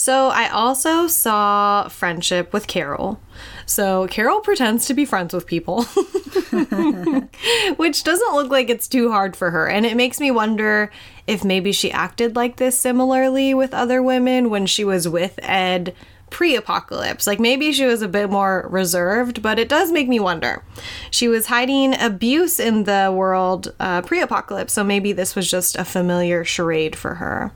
so 0.00 0.28
I 0.28 0.48
also 0.48 1.06
saw 1.08 1.86
friendship 1.88 2.54
with 2.54 2.66
Carol. 2.66 3.20
So 3.66 4.06
Carol 4.06 4.40
pretends 4.40 4.86
to 4.86 4.94
be 4.94 5.04
friends 5.04 5.34
with 5.34 5.46
people, 5.46 5.82
which 7.76 8.02
doesn't 8.02 8.34
look 8.34 8.50
like 8.50 8.70
it's 8.70 8.88
too 8.88 9.10
hard 9.10 9.36
for 9.36 9.50
her. 9.50 9.68
And 9.68 9.84
it 9.84 9.98
makes 9.98 10.18
me 10.18 10.30
wonder 10.30 10.90
if 11.26 11.44
maybe 11.44 11.70
she 11.70 11.92
acted 11.92 12.34
like 12.34 12.56
this 12.56 12.78
similarly 12.78 13.52
with 13.52 13.74
other 13.74 14.02
women 14.02 14.48
when 14.48 14.64
she 14.64 14.84
was 14.84 15.06
with 15.06 15.38
Ed 15.42 15.94
pre 16.30 16.56
apocalypse. 16.56 17.26
Like 17.26 17.38
maybe 17.38 17.70
she 17.70 17.84
was 17.84 18.00
a 18.00 18.08
bit 18.08 18.30
more 18.30 18.66
reserved, 18.70 19.42
but 19.42 19.58
it 19.58 19.68
does 19.68 19.92
make 19.92 20.08
me 20.08 20.18
wonder. 20.18 20.64
She 21.10 21.28
was 21.28 21.48
hiding 21.48 21.94
abuse 22.00 22.58
in 22.58 22.84
the 22.84 23.12
world 23.14 23.74
uh, 23.78 24.00
pre 24.00 24.22
apocalypse, 24.22 24.72
so 24.72 24.82
maybe 24.82 25.12
this 25.12 25.36
was 25.36 25.50
just 25.50 25.76
a 25.76 25.84
familiar 25.84 26.42
charade 26.42 26.96
for 26.96 27.16
her. 27.16 27.52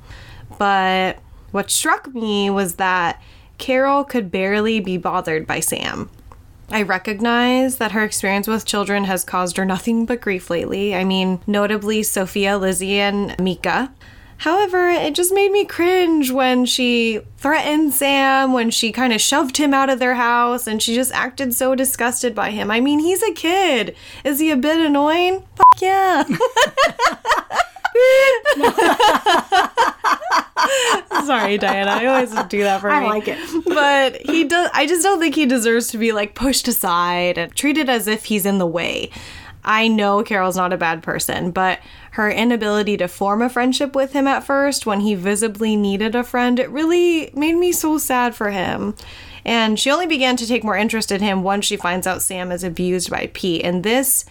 But 0.58 1.20
what 1.54 1.70
struck 1.70 2.12
me 2.12 2.50
was 2.50 2.74
that 2.74 3.22
Carol 3.58 4.02
could 4.02 4.32
barely 4.32 4.80
be 4.80 4.96
bothered 4.96 5.46
by 5.46 5.60
Sam. 5.60 6.10
I 6.68 6.82
recognize 6.82 7.76
that 7.76 7.92
her 7.92 8.02
experience 8.02 8.48
with 8.48 8.64
children 8.64 9.04
has 9.04 9.22
caused 9.22 9.56
her 9.56 9.64
nothing 9.64 10.04
but 10.04 10.20
grief 10.20 10.50
lately. 10.50 10.96
I 10.96 11.04
mean, 11.04 11.40
notably 11.46 12.02
Sophia, 12.02 12.58
Lizzie, 12.58 12.98
and 12.98 13.38
Mika. 13.38 13.92
However, 14.38 14.88
it 14.88 15.14
just 15.14 15.32
made 15.32 15.52
me 15.52 15.64
cringe 15.64 16.32
when 16.32 16.66
she 16.66 17.20
threatened 17.36 17.94
Sam, 17.94 18.52
when 18.52 18.72
she 18.72 18.90
kind 18.90 19.12
of 19.12 19.20
shoved 19.20 19.56
him 19.56 19.72
out 19.72 19.90
of 19.90 20.00
their 20.00 20.16
house, 20.16 20.66
and 20.66 20.82
she 20.82 20.96
just 20.96 21.12
acted 21.12 21.54
so 21.54 21.76
disgusted 21.76 22.34
by 22.34 22.50
him. 22.50 22.68
I 22.68 22.80
mean, 22.80 22.98
he's 22.98 23.22
a 23.22 23.32
kid. 23.32 23.94
Is 24.24 24.40
he 24.40 24.50
a 24.50 24.56
bit 24.56 24.80
annoying? 24.80 25.44
Fuck 25.54 25.80
yeah. 25.80 26.24
Sorry, 31.24 31.58
Diana. 31.58 31.90
I 31.90 32.06
always 32.06 32.30
do 32.48 32.62
that 32.62 32.80
for 32.80 32.90
I 32.90 33.00
me. 33.00 33.06
I 33.06 33.08
like 33.08 33.28
it. 33.28 33.38
But 33.74 34.20
he 34.22 34.44
does 34.44 34.70
I 34.72 34.86
just 34.86 35.02
don't 35.02 35.20
think 35.20 35.34
he 35.34 35.46
deserves 35.46 35.88
to 35.88 35.98
be 35.98 36.12
like 36.12 36.34
pushed 36.34 36.68
aside 36.68 37.38
and 37.38 37.54
treated 37.54 37.88
as 37.88 38.06
if 38.06 38.26
he's 38.26 38.46
in 38.46 38.58
the 38.58 38.66
way. 38.66 39.10
I 39.64 39.88
know 39.88 40.22
Carol's 40.22 40.56
not 40.56 40.72
a 40.72 40.76
bad 40.76 41.02
person, 41.02 41.50
but 41.50 41.80
her 42.12 42.30
inability 42.30 42.96
to 42.98 43.08
form 43.08 43.40
a 43.40 43.48
friendship 43.48 43.94
with 43.94 44.12
him 44.12 44.26
at 44.26 44.44
first 44.44 44.86
when 44.86 45.00
he 45.00 45.14
visibly 45.14 45.74
needed 45.74 46.14
a 46.14 46.22
friend, 46.22 46.58
it 46.58 46.70
really 46.70 47.30
made 47.34 47.54
me 47.54 47.72
so 47.72 47.96
sad 47.96 48.34
for 48.34 48.50
him. 48.50 48.94
And 49.44 49.80
she 49.80 49.90
only 49.90 50.06
began 50.06 50.36
to 50.36 50.46
take 50.46 50.64
more 50.64 50.76
interest 50.76 51.10
in 51.10 51.22
him 51.22 51.42
once 51.42 51.64
she 51.64 51.76
finds 51.76 52.06
out 52.06 52.22
Sam 52.22 52.52
is 52.52 52.62
abused 52.62 53.10
by 53.10 53.30
Pete. 53.32 53.64
And 53.64 53.82
this 53.82 54.24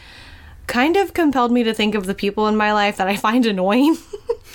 kind 0.67 0.95
of 0.95 1.13
compelled 1.13 1.51
me 1.51 1.63
to 1.63 1.73
think 1.73 1.95
of 1.95 2.05
the 2.05 2.13
people 2.13 2.47
in 2.47 2.55
my 2.55 2.73
life 2.73 2.97
that 2.97 3.07
I 3.07 3.15
find 3.15 3.45
annoying. 3.45 3.97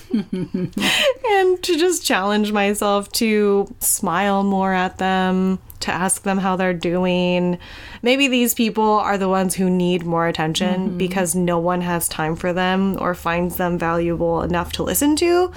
and 0.11 1.63
to 1.63 1.77
just 1.77 2.05
challenge 2.05 2.51
myself 2.51 3.13
to 3.13 3.75
smile 3.81 4.43
more 4.43 4.73
at 4.73 4.99
them, 4.99 5.59
to 5.81 5.93
ask 5.93 6.23
them 6.23 6.39
how 6.39 6.57
they're 6.57 6.73
doing. 6.73 7.59
Maybe 8.03 8.27
these 8.27 8.55
people 8.55 8.85
are 8.85 9.19
the 9.19 9.29
ones 9.29 9.55
who 9.55 9.69
need 9.69 10.05
more 10.05 10.27
attention 10.27 10.89
mm-hmm. 10.89 10.99
because 10.99 11.35
no 11.35 11.59
one 11.59 11.83
has 11.83 12.09
time 12.09 12.37
for 12.37 12.53
them 12.53 12.97
or 13.01 13.15
finds 13.15 13.57
them 13.57 13.79
valuable 13.79 14.43
enough 14.43 14.73
to 14.73 14.83
listen 14.83 15.15
to. 15.17 15.53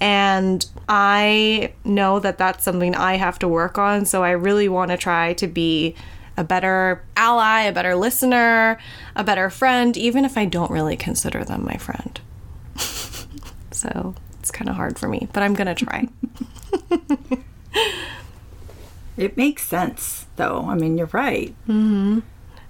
And 0.00 0.64
I 0.88 1.72
know 1.84 2.20
that 2.20 2.38
that's 2.38 2.64
something 2.64 2.94
I 2.94 3.16
have 3.16 3.38
to 3.40 3.48
work 3.48 3.76
on. 3.76 4.06
So 4.06 4.24
I 4.24 4.30
really 4.30 4.68
want 4.68 4.90
to 4.92 4.96
try 4.96 5.34
to 5.34 5.46
be 5.46 5.94
a 6.40 6.44
better 6.44 7.04
ally, 7.16 7.62
a 7.62 7.72
better 7.72 7.94
listener, 7.94 8.78
a 9.14 9.22
better 9.22 9.50
friend, 9.50 9.96
even 9.96 10.24
if 10.24 10.36
I 10.38 10.44
don't 10.44 10.70
really 10.70 10.96
consider 10.96 11.44
them 11.44 11.64
my 11.64 11.76
friend. 11.76 12.20
so 13.70 14.14
it's 14.38 14.50
kind 14.50 14.68
of 14.68 14.76
hard 14.76 14.98
for 14.98 15.08
me, 15.08 15.28
but 15.32 15.42
I'm 15.42 15.54
going 15.54 15.74
to 15.74 15.84
try. 15.84 16.08
It 19.20 19.36
makes 19.36 19.66
sense, 19.66 20.24
though. 20.36 20.64
I 20.66 20.74
mean, 20.76 20.96
you're 20.96 21.10
right. 21.12 21.54
Mm-hmm. 21.68 22.20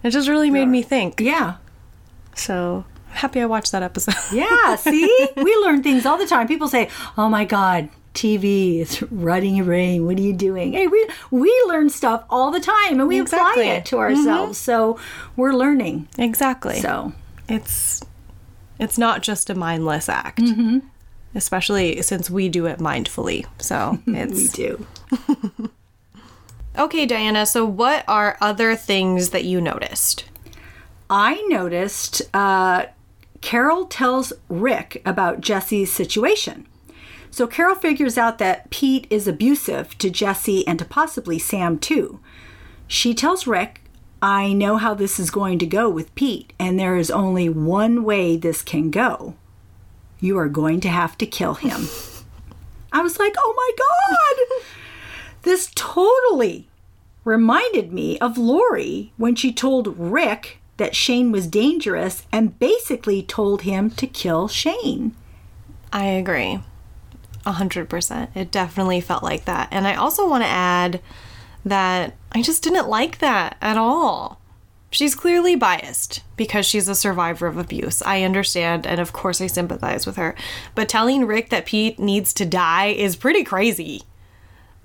It 0.03 0.11
just 0.11 0.29
really 0.29 0.51
made 0.51 0.67
me 0.67 0.83
think. 0.83 1.21
Yeah. 1.21 1.59
So 2.35 2.85
I'm 3.11 3.17
happy 3.17 3.41
I 3.41 3.47
watched 3.47 3.71
that 3.71 3.85
episode. 3.85 4.17
Yeah. 4.33 4.75
See, 4.75 5.29
we 5.37 5.57
learn 5.63 5.85
things 5.85 6.07
all 6.07 6.19
the 6.19 6.27
time. 6.27 6.49
People 6.49 6.67
say, 6.67 6.89
"Oh 7.17 7.29
my 7.29 7.45
God." 7.45 7.89
TV, 8.15 8.81
it's 8.81 9.03
running 9.05 9.57
your 9.57 9.67
brain. 9.67 10.05
What 10.07 10.19
are 10.19 10.23
you 10.23 10.33
doing? 10.33 10.73
Hey, 10.73 10.87
we 10.87 11.09
we 11.31 11.65
learn 11.69 11.91
stuff 11.91 12.25
all 12.29 12.51
the 12.51 12.61
time 12.61 12.99
and 12.99 13.07
we 13.09 13.21
Exactly. 13.21 13.63
apply 13.65 13.73
it 13.75 13.85
to 13.87 13.99
ourselves. 13.99 14.59
So 14.59 14.99
we're 15.37 15.53
learning. 15.53 16.09
exactly. 16.19 16.81
So 16.81 17.13
it's 17.49 18.03
it's 18.79 18.99
not 18.99 19.23
just 19.23 19.49
a 19.51 19.55
mindless 19.55 20.09
act. 20.09 20.41
Especially 21.35 22.03
since 22.03 22.29
we 22.29 22.49
do 22.49 22.67
it 22.67 22.79
mindfully. 22.81 23.47
So 23.59 23.99
we 24.07 24.49
do. 24.49 24.87
Okay, 26.79 27.05
Diana, 27.05 27.47
so 27.47 27.65
what 27.65 28.05
are 28.07 28.39
other 28.41 28.77
things 28.77 29.31
that 29.31 29.45
you 29.45 29.61
noticed? 29.61 30.25
I 31.11 31.43
noticed 31.49 32.23
uh, 32.33 32.87
Carol 33.41 33.87
tells 33.87 34.33
Rick 34.49 35.03
about 35.05 35.41
Jesse's 35.41 35.93
situation. 35.93 36.67
So 37.31 37.47
Carol 37.47 37.77
figures 37.77 38.19
out 38.19 38.39
that 38.39 38.71
Pete 38.71 39.07
is 39.09 39.29
abusive 39.29 39.97
to 39.99 40.11
Jesse 40.11 40.67
and 40.67 40.79
to 40.79 40.85
possibly 40.85 41.39
Sam 41.39 41.79
too. 41.79 42.21
She 42.89 43.15
tells 43.15 43.47
Rick, 43.47 43.83
I 44.21 44.53
know 44.53 44.77
how 44.77 44.95
this 44.95 45.19
is 45.21 45.31
going 45.31 45.59
to 45.61 45.67
go 45.67 45.89
with 45.89 46.15
Pete, 46.15 46.53
and 46.59 46.79
there 46.79 46.97
is 46.97 47.11
only 47.11 47.49
one 47.49 48.05
way 48.05 48.37
this 48.37 48.63
can 48.63 48.91
go. 48.91 49.35
You 50.21 50.37
are 50.39 50.49
going 50.49 50.81
to 50.81 50.89
have 50.89 51.17
to 51.19 51.27
kill 51.27 51.55
him. 51.55 51.87
I 52.93 53.01
was 53.01 53.19
like, 53.19 53.35
oh 53.39 53.55
my 53.57 53.71
God! 53.79 54.65
this 55.43 55.71
totally 55.75 56.69
reminded 57.25 57.93
me 57.93 58.19
of 58.19 58.37
Lori 58.37 59.13
when 59.17 59.35
she 59.35 59.53
told 59.53 59.97
Rick 59.97 60.59
that 60.77 60.97
Shane 60.97 61.31
was 61.31 61.47
dangerous 61.47 62.27
and 62.33 62.59
basically 62.59 63.23
told 63.23 63.63
him 63.63 63.91
to 63.91 64.07
kill 64.07 64.49
Shane. 64.49 65.15
I 65.93 66.07
agree. 66.07 66.61
A 67.47 67.53
hundred 67.53 67.89
percent. 67.89 68.31
It 68.35 68.51
definitely 68.51 69.01
felt 69.01 69.23
like 69.23 69.47
that. 69.47 69.69
And 69.71 69.87
I 69.87 69.95
also 69.95 70.29
want 70.29 70.45
to 70.45 70.49
add 70.49 71.01
that 71.65 72.15
I 72.33 72.43
just 72.43 72.63
didn't 72.63 72.89
like 72.89 73.19
that 73.19 73.57
at 73.61 73.77
all. 73.77 74.41
She's 74.93 75.15
clearly 75.15 75.55
biased 75.55 76.23
because 76.37 76.67
she's 76.67 76.89
a 76.89 76.95
survivor 76.95 77.47
of 77.47 77.57
abuse. 77.57 78.03
I 78.03 78.25
understand, 78.25 78.87
and 78.87 79.01
of 79.01 79.13
course 79.13 79.41
I 79.41 79.47
sympathize 79.47 80.05
with 80.05 80.17
her. 80.17 80.35
But 80.75 80.89
telling 80.89 81.27
Rick 81.27 81.51
that 81.51 81.67
Pete 81.67 81.99
needs 81.99 82.35
to 82.35 82.45
die 82.45 82.87
is 82.87 83.15
pretty 83.15 83.45
crazy. 83.45 84.03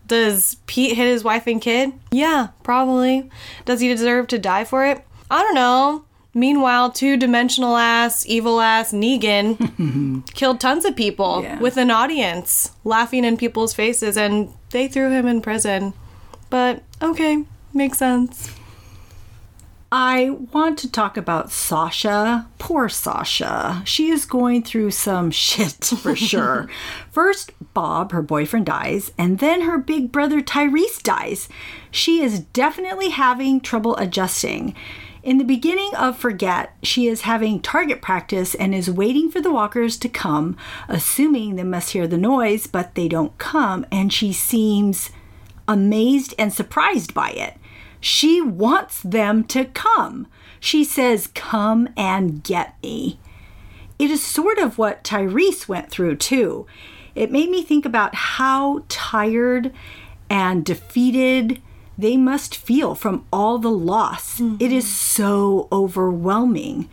Does 0.05 0.57
Pete 0.67 0.95
hit 0.95 1.07
his 1.07 1.23
wife 1.23 1.47
and 1.47 1.59
kid? 1.59 1.91
Yeah, 2.11 2.49
probably. 2.61 3.29
Does 3.65 3.79
he 3.79 3.87
deserve 3.87 4.27
to 4.27 4.37
die 4.37 4.63
for 4.63 4.85
it? 4.85 5.03
I 5.31 5.41
don't 5.41 5.55
know. 5.55 6.04
Meanwhile, 6.37 6.91
two 6.91 7.15
dimensional 7.15 7.77
ass, 7.77 8.25
evil 8.27 8.59
ass 8.59 8.91
Negan 8.91 10.25
killed 10.33 10.59
tons 10.59 10.83
of 10.83 10.95
people 10.95 11.41
Yeah. 11.41 11.59
with 11.59 11.77
an 11.77 11.89
audience 11.89 12.71
laughing 12.83 13.23
in 13.23 13.37
people's 13.37 13.73
faces, 13.73 14.17
and 14.17 14.49
they 14.71 14.89
threw 14.89 15.09
him 15.11 15.25
in 15.27 15.41
prison. 15.41 15.93
But 16.49 16.83
okay, 17.01 17.45
makes 17.73 17.97
sense. 17.99 18.51
I 19.91 20.31
want 20.51 20.77
to 20.79 20.91
talk 20.91 21.15
about 21.15 21.51
Sasha. 21.53 22.47
Poor 22.59 22.89
Sasha. 22.89 23.81
She 23.85 24.09
is 24.09 24.25
going 24.25 24.63
through 24.63 24.91
some 24.91 25.31
shit 25.31 25.85
for 25.85 26.15
sure. 26.31 26.67
First, 27.11 27.51
Bob, 27.73 28.11
her 28.11 28.21
boyfriend, 28.21 28.65
dies, 28.65 29.13
and 29.17 29.39
then 29.39 29.61
her 29.61 29.77
big 29.77 30.11
brother 30.11 30.41
Tyrese 30.41 31.01
dies. 31.01 31.47
She 31.91 32.21
is 32.21 32.39
definitely 32.41 33.09
having 33.11 33.61
trouble 33.61 33.95
adjusting. 33.95 34.75
In 35.25 35.39
the 35.39 35.43
beginning 35.43 35.89
of 35.95 36.19
Forget, 36.19 36.75
she 36.83 37.07
is 37.07 37.21
having 37.21 37.59
target 37.59 37.99
practice 37.99 38.53
and 38.53 38.75
is 38.75 38.91
waiting 38.91 39.31
for 39.31 39.41
the 39.41 39.51
walkers 39.51 39.97
to 39.97 40.07
come, 40.07 40.55
assuming 40.87 41.55
they 41.55 41.63
must 41.63 41.93
hear 41.93 42.05
the 42.05 42.15
noise, 42.15 42.67
but 42.67 42.93
they 42.93 43.07
don't 43.07 43.35
come, 43.39 43.87
and 43.91 44.13
she 44.13 44.31
seems 44.31 45.09
amazed 45.67 46.35
and 46.37 46.53
surprised 46.53 47.15
by 47.15 47.31
it. 47.31 47.57
She 47.99 48.39
wants 48.39 49.01
them 49.01 49.43
to 49.45 49.65
come. 49.65 50.27
She 50.59 50.83
says, 50.83 51.31
Come 51.33 51.89
and 51.97 52.43
get 52.43 52.75
me. 52.83 53.19
It 53.97 54.11
is 54.11 54.21
sort 54.21 54.59
of 54.59 54.77
what 54.77 55.03
Tyrese 55.03 55.67
went 55.67 55.89
through, 55.89 56.17
too. 56.17 56.67
It 57.15 57.31
made 57.31 57.49
me 57.49 57.63
think 57.63 57.83
about 57.83 58.13
how 58.13 58.83
tired 58.89 59.73
and 60.29 60.63
defeated 60.63 61.63
they 61.97 62.17
must 62.17 62.57
feel 62.57 62.95
from 62.95 63.25
all 63.31 63.57
the 63.57 63.71
loss. 63.71 64.41
It 64.59 64.71
is 64.71 64.87
so 64.87 65.67
overwhelming. 65.71 66.89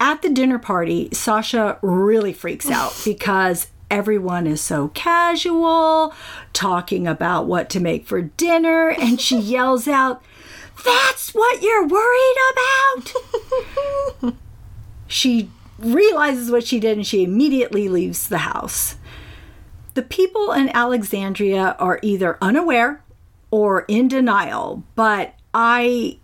At 0.00 0.22
the 0.22 0.30
dinner 0.30 0.58
party, 0.58 1.08
Sasha 1.12 1.78
really 1.82 2.32
freaks 2.32 2.70
out 2.70 2.98
because 3.04 3.68
everyone 3.90 4.46
is 4.46 4.60
so 4.60 4.88
casual, 4.88 6.14
talking 6.52 7.06
about 7.06 7.46
what 7.46 7.68
to 7.70 7.80
make 7.80 8.06
for 8.06 8.22
dinner, 8.22 8.90
and 8.90 9.20
she 9.20 9.38
yells 9.38 9.88
out, 9.88 10.22
That's 10.84 11.34
what 11.34 11.62
you're 11.62 11.86
worried 11.86 12.36
about? 14.22 14.34
she 15.06 15.50
realizes 15.78 16.50
what 16.50 16.66
she 16.66 16.80
did 16.80 16.96
and 16.96 17.06
she 17.06 17.22
immediately 17.22 17.88
leaves 17.88 18.28
the 18.28 18.38
house. 18.38 18.96
The 19.94 20.02
people 20.02 20.52
in 20.52 20.68
Alexandria 20.70 21.76
are 21.78 21.98
either 22.02 22.38
unaware 22.40 23.02
or 23.50 23.84
in 23.88 24.08
denial, 24.08 24.82
but 24.94 25.34
I 25.54 26.18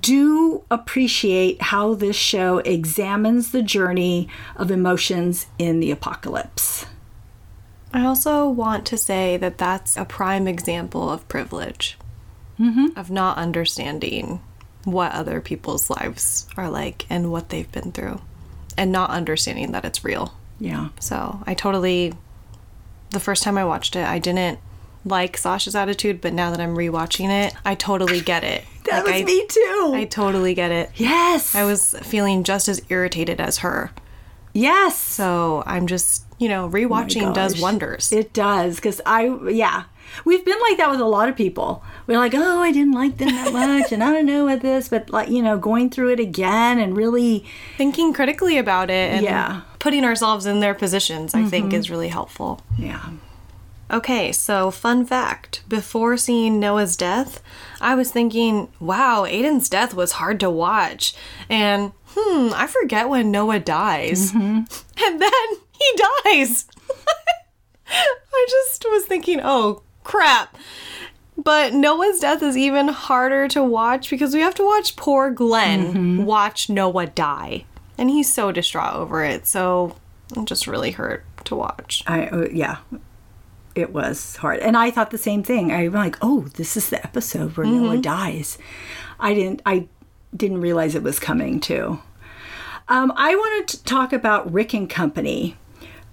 do 0.00 0.64
appreciate 0.70 1.60
how 1.60 1.94
this 1.94 2.16
show 2.16 2.58
examines 2.58 3.50
the 3.50 3.62
journey 3.62 4.28
of 4.56 4.70
emotions 4.70 5.46
in 5.58 5.80
the 5.80 5.90
apocalypse. 5.90 6.86
I 7.92 8.06
also 8.06 8.48
want 8.48 8.86
to 8.86 8.96
say 8.96 9.36
that 9.36 9.58
that's 9.58 9.96
a 9.96 10.04
prime 10.04 10.48
example 10.48 11.10
of 11.10 11.28
privilege, 11.28 11.98
mm-hmm. 12.58 12.98
of 12.98 13.10
not 13.10 13.36
understanding 13.36 14.40
what 14.84 15.12
other 15.12 15.40
people's 15.40 15.90
lives 15.90 16.46
are 16.56 16.70
like 16.70 17.04
and 17.10 17.30
what 17.30 17.50
they've 17.50 17.70
been 17.70 17.92
through, 17.92 18.20
and 18.78 18.90
not 18.90 19.10
understanding 19.10 19.72
that 19.72 19.84
it's 19.84 20.04
real. 20.04 20.34
Yeah. 20.58 20.88
So 21.00 21.42
I 21.46 21.54
totally, 21.54 22.14
the 23.10 23.20
first 23.20 23.42
time 23.42 23.58
I 23.58 23.64
watched 23.64 23.94
it, 23.94 24.06
I 24.06 24.18
didn't 24.18 24.58
like 25.04 25.36
Sasha's 25.36 25.74
attitude, 25.74 26.20
but 26.20 26.32
now 26.32 26.50
that 26.50 26.60
I'm 26.60 26.76
rewatching 26.76 27.28
it, 27.30 27.54
I 27.64 27.74
totally 27.74 28.20
get 28.20 28.44
it. 28.44 28.64
That 28.84 29.04
Like, 29.06 29.12
was 29.14 29.22
I, 29.22 29.24
me 29.24 29.46
too. 29.46 29.92
I 29.94 30.04
totally 30.10 30.54
get 30.54 30.72
it. 30.72 30.90
yes. 30.96 31.54
I 31.54 31.62
was 31.64 31.94
feeling 32.02 32.42
just 32.42 32.68
as 32.68 32.82
irritated 32.88 33.40
as 33.40 33.58
her. 33.58 33.92
yes. 34.52 34.98
So 34.98 35.62
I'm 35.66 35.86
just, 35.86 36.24
you 36.38 36.48
know, 36.48 36.68
rewatching 36.68 37.32
does 37.32 37.52
Oh 37.52 37.54
gosh. 37.54 37.62
wonders. 37.62 38.12
It 38.12 38.32
does 38.32 38.76
because 38.76 39.00
I 39.06 39.38
yeah. 39.48 39.84
We've 40.26 40.44
been 40.44 40.58
like 40.60 40.76
that 40.78 40.90
with 40.90 41.00
a 41.00 41.06
lot 41.06 41.28
of 41.30 41.36
people. 41.36 41.82
We're 42.06 42.18
like, 42.18 42.34
oh, 42.34 42.60
I 42.60 42.70
didn't 42.72 42.92
like 42.92 43.16
them 43.18 43.28
that 43.28 43.52
much, 43.52 43.92
and 43.92 44.02
I 44.04 44.12
don't 44.12 44.26
know 44.26 44.44
what 44.44 44.60
this, 44.60 44.88
but 44.88 45.08
like 45.10 45.30
you 45.30 45.42
know, 45.42 45.56
going 45.58 45.88
through 45.88 46.10
it 46.10 46.20
again 46.20 46.78
and 46.80 46.96
really, 46.96 47.44
Thinking 47.78 48.12
critically 48.12 48.58
about 48.58 48.90
it 48.90 49.12
and 49.12 49.22
Yeah. 49.24 49.48
Mm-hmm. 49.48 49.76
putting 49.78 50.04
ourselves 50.04 50.44
in 50.44 50.58
their 50.60 50.74
positions, 50.74 51.34
I 51.34 51.44
think, 51.44 51.72
is 51.72 51.88
really 51.88 52.08
helpful. 52.08 52.60
yeah, 52.76 53.10
Okay, 53.90 54.32
so 54.32 54.70
fun 54.70 55.04
fact 55.04 55.62
before 55.68 56.16
seeing 56.16 56.58
Noah's 56.58 56.96
death, 56.96 57.42
I 57.80 57.94
was 57.94 58.10
thinking, 58.10 58.68
wow, 58.80 59.26
Aiden's 59.28 59.68
death 59.68 59.92
was 59.92 60.12
hard 60.12 60.40
to 60.40 60.50
watch. 60.50 61.14
And 61.50 61.92
hmm, 62.06 62.52
I 62.54 62.66
forget 62.66 63.08
when 63.08 63.30
Noah 63.30 63.60
dies. 63.60 64.32
And 65.04 65.20
then 65.20 65.48
he 65.72 66.00
dies. 66.24 66.66
I 67.88 68.46
just 68.48 68.84
was 68.84 69.04
thinking, 69.04 69.40
oh, 69.42 69.82
crap. 70.04 70.56
But 71.36 71.74
Noah's 71.74 72.20
death 72.20 72.42
is 72.42 72.56
even 72.56 72.88
harder 72.88 73.48
to 73.48 73.64
watch 73.64 74.10
because 74.10 74.32
we 74.34 74.40
have 74.40 74.54
to 74.56 74.64
watch 74.64 74.96
poor 74.96 75.30
Glenn 75.30 76.24
watch 76.24 76.68
Noah 76.68 77.06
die. 77.06 77.64
And 77.98 78.10
he's 78.10 78.32
so 78.32 78.52
distraught 78.52 78.94
over 78.94 79.24
it. 79.24 79.46
So 79.46 79.96
it 80.36 80.44
just 80.44 80.66
really 80.66 80.92
hurt 80.92 81.24
to 81.46 81.56
watch. 81.56 82.04
I 82.06 82.26
uh, 82.26 82.48
yeah, 82.52 82.78
it 83.74 83.92
was 83.92 84.36
hard, 84.36 84.60
and 84.60 84.76
I 84.76 84.90
thought 84.90 85.10
the 85.10 85.18
same 85.18 85.42
thing. 85.42 85.72
I'm 85.72 85.92
like, 85.92 86.16
oh, 86.22 86.42
this 86.54 86.76
is 86.76 86.90
the 86.90 87.02
episode 87.04 87.56
where 87.56 87.66
Noah 87.66 87.98
dies. 87.98 88.58
I 89.18 89.34
didn't 89.34 89.62
I 89.64 89.88
didn't 90.34 90.60
realize 90.60 90.94
it 90.94 91.02
was 91.02 91.18
coming 91.18 91.60
too. 91.60 92.00
Um, 92.88 93.12
I 93.16 93.34
wanted 93.34 93.68
to 93.68 93.84
talk 93.84 94.12
about 94.12 94.52
Rick 94.52 94.74
and 94.74 94.88
Company. 94.88 95.56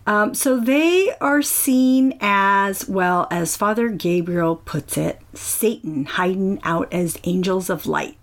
Um, 0.05 0.33
so 0.33 0.59
they 0.59 1.13
are 1.21 1.41
seen 1.41 2.17
as, 2.19 2.87
well, 2.87 3.27
as 3.29 3.55
Father 3.55 3.89
Gabriel 3.89 4.55
puts 4.55 4.97
it, 4.97 5.19
Satan 5.33 6.05
hiding 6.05 6.59
out 6.63 6.91
as 6.91 7.19
angels 7.25 7.69
of 7.69 7.85
light, 7.85 8.17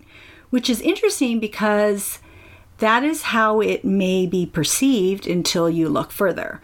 which 0.49 0.69
is 0.69 0.81
interesting 0.81 1.39
because 1.39 2.19
that 2.79 3.03
is 3.03 3.23
how 3.23 3.61
it 3.61 3.85
may 3.85 4.25
be 4.25 4.45
perceived 4.45 5.27
until 5.27 5.69
you 5.69 5.87
look 5.87 6.11
further. 6.11 6.61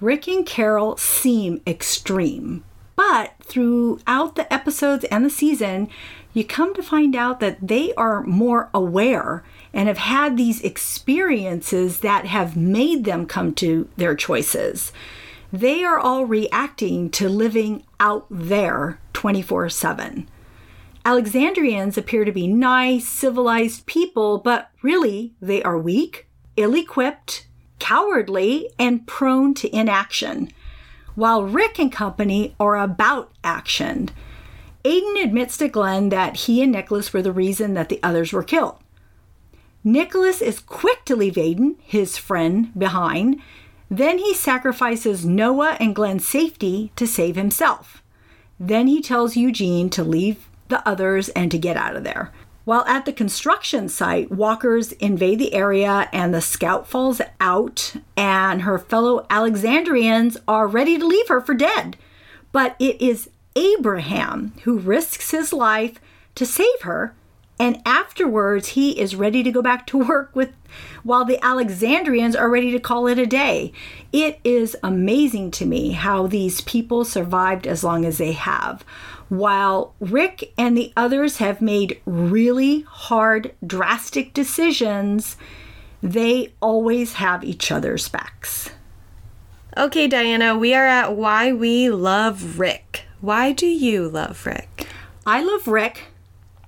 Rick 0.00 0.28
and 0.28 0.44
Carol 0.44 0.96
seem 0.96 1.60
extreme, 1.66 2.64
but 2.96 3.32
throughout 3.42 4.34
the 4.34 4.52
episodes 4.52 5.04
and 5.04 5.24
the 5.24 5.30
season, 5.30 5.88
you 6.32 6.44
come 6.44 6.74
to 6.74 6.82
find 6.82 7.14
out 7.14 7.38
that 7.40 7.68
they 7.68 7.94
are 7.94 8.22
more 8.24 8.68
aware 8.74 9.44
and 9.72 9.88
have 9.88 9.98
had 9.98 10.36
these 10.36 10.60
experiences 10.62 12.00
that 12.00 12.26
have 12.26 12.56
made 12.56 13.04
them 13.04 13.24
come 13.24 13.54
to 13.54 13.88
their 13.96 14.16
choices. 14.16 14.92
They 15.52 15.84
are 15.84 15.98
all 15.98 16.24
reacting 16.26 17.10
to 17.10 17.28
living 17.28 17.84
out 18.00 18.26
there 18.28 18.98
24 19.12 19.68
7. 19.68 20.28
Alexandrians 21.04 21.96
appear 21.96 22.24
to 22.24 22.32
be 22.32 22.48
nice, 22.48 23.06
civilized 23.06 23.86
people, 23.86 24.38
but 24.38 24.70
really 24.82 25.34
they 25.40 25.62
are 25.62 25.78
weak, 25.78 26.26
ill 26.56 26.74
equipped, 26.74 27.46
cowardly, 27.78 28.70
and 28.78 29.06
prone 29.06 29.54
to 29.54 29.74
inaction. 29.74 30.50
While 31.14 31.44
Rick 31.44 31.78
and 31.78 31.92
company 31.92 32.54
are 32.58 32.78
about 32.78 33.32
action. 33.42 34.10
Aiden 34.84 35.22
admits 35.22 35.56
to 35.58 35.68
Glenn 35.68 36.10
that 36.10 36.36
he 36.36 36.62
and 36.62 36.72
Nicholas 36.72 37.12
were 37.12 37.22
the 37.22 37.32
reason 37.32 37.74
that 37.74 37.88
the 37.88 38.00
others 38.02 38.32
were 38.32 38.42
killed. 38.42 38.76
Nicholas 39.82 40.40
is 40.42 40.60
quick 40.60 41.04
to 41.04 41.14
leave 41.16 41.34
Aiden, 41.34 41.76
his 41.82 42.16
friend, 42.16 42.76
behind. 42.78 43.40
Then 43.90 44.18
he 44.18 44.34
sacrifices 44.34 45.24
Noah 45.24 45.76
and 45.78 45.94
Glenn's 45.94 46.26
safety 46.26 46.90
to 46.96 47.06
save 47.06 47.36
himself. 47.36 48.02
Then 48.58 48.86
he 48.86 49.02
tells 49.02 49.36
Eugene 49.36 49.90
to 49.90 50.02
leave 50.02 50.48
the 50.68 50.86
others 50.88 51.28
and 51.30 51.50
to 51.50 51.58
get 51.58 51.76
out 51.76 51.96
of 51.96 52.04
there. 52.04 52.32
While 52.64 52.84
at 52.86 53.04
the 53.04 53.12
construction 53.12 53.88
site, 53.90 54.30
walkers 54.30 54.92
invade 54.92 55.38
the 55.38 55.52
area 55.52 56.08
and 56.12 56.32
the 56.32 56.40
scout 56.40 56.88
falls 56.88 57.20
out, 57.38 57.94
and 58.16 58.62
her 58.62 58.78
fellow 58.78 59.26
Alexandrians 59.28 60.38
are 60.48 60.66
ready 60.66 60.98
to 60.98 61.06
leave 61.06 61.28
her 61.28 61.42
for 61.42 61.54
dead. 61.54 61.98
But 62.52 62.74
it 62.78 63.00
is 63.02 63.28
Abraham 63.54 64.54
who 64.62 64.78
risks 64.78 65.30
his 65.30 65.52
life 65.52 66.00
to 66.36 66.46
save 66.46 66.82
her 66.82 67.14
And 67.58 67.80
afterwards, 67.86 68.68
he 68.68 68.98
is 68.98 69.14
ready 69.14 69.42
to 69.42 69.52
go 69.52 69.62
back 69.62 69.86
to 69.88 69.98
work 70.08 70.34
with 70.34 70.52
while 71.02 71.24
the 71.24 71.42
Alexandrians 71.44 72.34
are 72.34 72.50
ready 72.50 72.72
to 72.72 72.80
call 72.80 73.06
it 73.06 73.18
a 73.18 73.26
day. 73.26 73.72
It 74.12 74.40
is 74.42 74.76
amazing 74.82 75.52
to 75.52 75.66
me 75.66 75.92
how 75.92 76.26
these 76.26 76.60
people 76.62 77.04
survived 77.04 77.66
as 77.66 77.84
long 77.84 78.04
as 78.04 78.18
they 78.18 78.32
have. 78.32 78.84
While 79.28 79.94
Rick 80.00 80.52
and 80.58 80.76
the 80.76 80.92
others 80.96 81.38
have 81.38 81.62
made 81.62 82.00
really 82.04 82.82
hard, 82.82 83.54
drastic 83.64 84.34
decisions, 84.34 85.36
they 86.02 86.52
always 86.60 87.14
have 87.14 87.44
each 87.44 87.70
other's 87.70 88.08
backs. 88.08 88.70
Okay, 89.76 90.06
Diana, 90.06 90.56
we 90.56 90.74
are 90.74 90.86
at 90.86 91.16
why 91.16 91.52
we 91.52 91.90
love 91.90 92.58
Rick. 92.60 93.04
Why 93.20 93.52
do 93.52 93.66
you 93.66 94.08
love 94.08 94.44
Rick? 94.46 94.86
I 95.26 95.42
love 95.42 95.66
Rick 95.66 96.02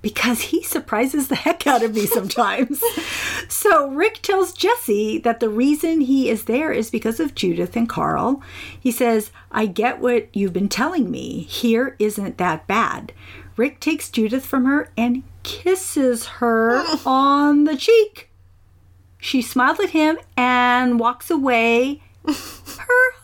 because 0.01 0.41
he 0.41 0.63
surprises 0.63 1.27
the 1.27 1.35
heck 1.35 1.65
out 1.67 1.83
of 1.83 1.93
me 1.93 2.05
sometimes. 2.05 2.81
so 3.49 3.89
Rick 3.89 4.21
tells 4.21 4.53
Jesse 4.53 5.17
that 5.19 5.39
the 5.39 5.49
reason 5.49 6.01
he 6.01 6.29
is 6.29 6.45
there 6.45 6.71
is 6.71 6.89
because 6.89 7.19
of 7.19 7.35
Judith 7.35 7.75
and 7.75 7.89
Carl. 7.89 8.41
He 8.79 8.91
says, 8.91 9.31
I 9.51 9.65
get 9.65 9.99
what 9.99 10.35
you've 10.35 10.53
been 10.53 10.69
telling 10.69 11.09
me. 11.11 11.41
Here 11.41 11.95
isn't 11.99 12.37
that 12.37 12.67
bad. 12.67 13.13
Rick 13.55 13.79
takes 13.79 14.09
Judith 14.09 14.45
from 14.45 14.65
her 14.65 14.91
and 14.95 15.23
kisses 15.43 16.25
her 16.25 16.83
on 17.05 17.63
the 17.63 17.75
cheek. 17.75 18.29
She 19.19 19.41
smiles 19.41 19.79
at 19.79 19.89
him 19.89 20.19
and 20.37 20.99
walks 20.99 21.31
away. 21.31 22.01
Her 22.27 22.33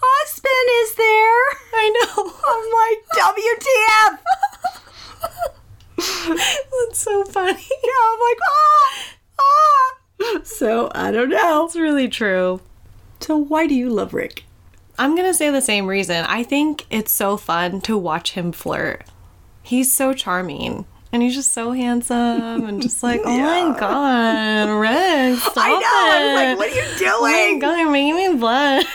husband 0.02 0.68
is 0.82 0.96
there. 0.96 1.44
I 1.76 1.86
know. 2.00 2.34
I'm 2.48 2.66
like, 2.82 3.02
WTF? 4.18 4.20
That's 6.28 7.00
so 7.00 7.24
funny. 7.26 7.68
Yeah, 7.84 8.02
I'm 8.06 8.20
like, 8.20 8.40
ah, 8.50 9.04
ah. 9.40 10.42
So 10.44 10.92
I 10.94 11.12
don't 11.12 11.30
know. 11.30 11.66
It's 11.66 11.76
really 11.76 12.08
true. 12.08 12.62
So 13.20 13.38
why 13.38 13.68
do 13.68 13.76
you 13.76 13.90
love 13.90 14.14
Rick? 14.14 14.44
I'm 14.98 15.16
going 15.16 15.28
to 15.28 15.34
say 15.34 15.50
the 15.50 15.62
same 15.62 15.88
reason. 15.88 16.26
I 16.26 16.44
think 16.44 16.86
it's 16.90 17.12
so 17.12 17.38
fun 17.38 17.82
to 17.82 17.98
watch 17.98 18.32
him 18.32 18.52
flirt. 18.52 19.06
He's 19.62 19.92
so 19.92 20.14
charming. 20.14 20.86
And 21.12 21.22
he's 21.22 21.36
just 21.36 21.54
so 21.54 21.72
handsome 21.72 22.66
and 22.66 22.82
just 22.82 23.04
like, 23.04 23.22
oh 23.26 23.38
my 23.38 23.80
god, 23.80 24.68
Rick, 24.80 25.40
stop 25.42 25.58
I 25.58 25.70
know. 25.70 25.80
I 25.84 26.26
was 26.26 26.36
like, 26.36 26.58
what 26.58 26.72
are 26.72 26.76
you 26.76 26.98
doing? 26.98 27.12
Oh 27.12 27.54
my 27.54 27.60
god, 27.62 27.80
you're 27.80 27.92
making 27.92 28.16
me 28.16 28.36
blush. 28.40 28.86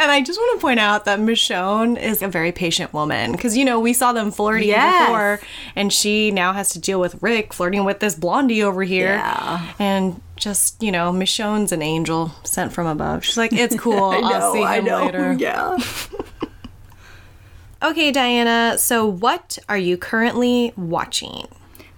And 0.00 0.10
I 0.10 0.22
just 0.24 0.38
want 0.38 0.58
to 0.58 0.62
point 0.62 0.80
out 0.80 1.04
that 1.04 1.18
Michonne 1.18 2.00
is 2.00 2.22
a 2.22 2.28
very 2.28 2.52
patient 2.52 2.92
woman 2.92 3.32
because 3.32 3.56
you 3.56 3.64
know 3.64 3.78
we 3.80 3.92
saw 3.92 4.12
them 4.12 4.30
flirting 4.30 4.68
Yes. 4.68 5.06
before, 5.06 5.40
and 5.76 5.92
she 5.92 6.30
now 6.30 6.52
has 6.52 6.70
to 6.70 6.78
deal 6.78 7.00
with 7.00 7.20
Rick 7.22 7.52
flirting 7.52 7.84
with 7.84 8.00
this 8.00 8.14
blondie 8.14 8.62
over 8.62 8.82
here, 8.82 9.14
Yeah. 9.14 9.72
and 9.78 10.20
just 10.36 10.82
you 10.82 10.92
know 10.92 11.12
Michonne's 11.12 11.72
an 11.72 11.82
angel 11.82 12.32
sent 12.44 12.72
from 12.72 12.86
above. 12.86 13.24
She's 13.24 13.36
like, 13.38 13.52
it's 13.52 13.78
cool. 13.78 14.04
I 14.10 14.20
know. 14.20 14.28
I'll 14.32 14.52
see 14.52 14.60
him 14.60 14.66
I 14.66 14.80
know. 14.80 15.04
later. 15.04 15.32
Yeah. 15.38 15.78
Okay, 17.82 18.12
Diana. 18.12 18.78
So 18.78 19.04
what 19.04 19.58
are 19.68 19.76
you 19.76 19.96
currently 19.96 20.72
watching? 20.76 21.48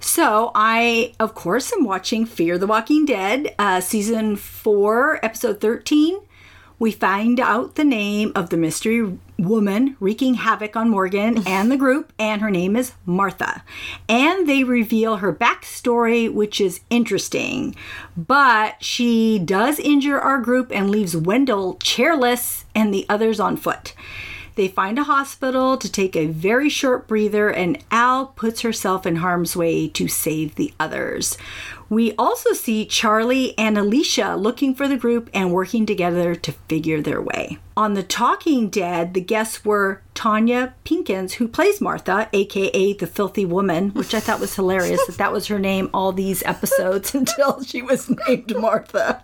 So 0.01 0.51
I, 0.55 1.13
of 1.21 1.35
course, 1.35 1.75
am 1.75 1.85
watching 1.85 2.25
Fear 2.25 2.57
the 2.57 2.67
Walking 2.67 3.05
Dead, 3.05 3.55
uh, 3.59 3.83
season 3.83 4.37
four, 4.37 5.23
episode 5.23 5.61
thirteen. 5.61 6.21
We 6.79 6.91
find 6.91 7.39
out 7.39 7.77
the 7.77 7.85
name 7.85 8.33
of 8.35 8.51
the 8.51 8.57
mystery 8.57 9.19
woman 9.39 9.97
wreaking 10.01 10.35
havoc 10.35 10.77
on 10.77 10.91
Morgan 10.91 11.43
and 11.47 11.71
the 11.71 11.77
group, 11.77 12.13
and 12.19 12.43
her 12.43 12.51
name 12.51 12.77
is 12.77 12.93
Martha. 13.07 13.63
And 14.09 14.49
they 14.49 14.65
reveal 14.65 15.17
her 15.17 15.33
backstory, 15.33 16.33
which 16.33 16.61
is 16.61 16.81
interesting. 16.91 17.77
But 18.17 18.83
she 18.83 19.39
does 19.39 19.79
injure 19.79 20.21
our 20.21 20.41
group 20.41 20.73
and 20.73 20.91
leaves 20.91 21.17
Wendell 21.17 21.77
chairless 21.77 22.65
and 22.75 22.93
the 22.93 23.07
others 23.09 23.39
on 23.39 23.57
foot. 23.57 23.95
They 24.57 24.69
find 24.69 24.99
a 25.01 25.05
hospital 25.05 25.77
to 25.77 25.91
take 25.91 26.15
a 26.15 26.27
very 26.27 26.69
short 26.69 27.09
breather, 27.09 27.49
and 27.51 27.83
Al 27.91 28.27
puts 28.27 28.61
herself 28.61 29.05
in 29.05 29.17
harm's 29.17 29.57
way 29.57 29.89
to 29.89 30.07
save 30.07 30.55
the 30.55 30.73
others. 30.79 31.37
We 31.95 32.13
also 32.17 32.53
see 32.55 32.87
Charlie 32.87 33.57
and 33.57 33.79
Alicia 33.79 34.35
looking 34.37 34.75
for 34.75 34.89
the 34.89 34.97
group 34.97 35.31
and 35.33 35.53
working 35.53 35.87
together 35.87 36.35
to 36.35 36.53
figure 36.69 37.01
their 37.01 37.23
way. 37.23 37.59
On 37.77 37.95
The 37.95 38.03
Talking 38.03 38.69
Dead, 38.69 39.15
the 39.15 39.21
guests 39.21 39.65
were 39.65 40.03
Tonya 40.15 40.73
Pinkins, 40.85 41.35
who 41.35 41.47
plays 41.47 41.81
Martha, 41.81 42.29
aka 42.33 42.93
the 42.95 43.07
Filthy 43.07 43.45
Woman, 43.45 43.91
which 43.91 44.13
I 44.13 44.19
thought 44.21 44.41
was 44.41 44.57
hilarious 44.57 45.07
that 45.07 45.19
that 45.19 45.33
was 45.33 45.47
her 45.47 45.59
name 45.61 45.89
all 45.95 46.11
these 46.11 46.43
episodes 46.43 47.15
until 47.21 47.63
she 47.63 47.81
was 47.81 48.11
named 48.29 48.57
Martha. 48.59 49.23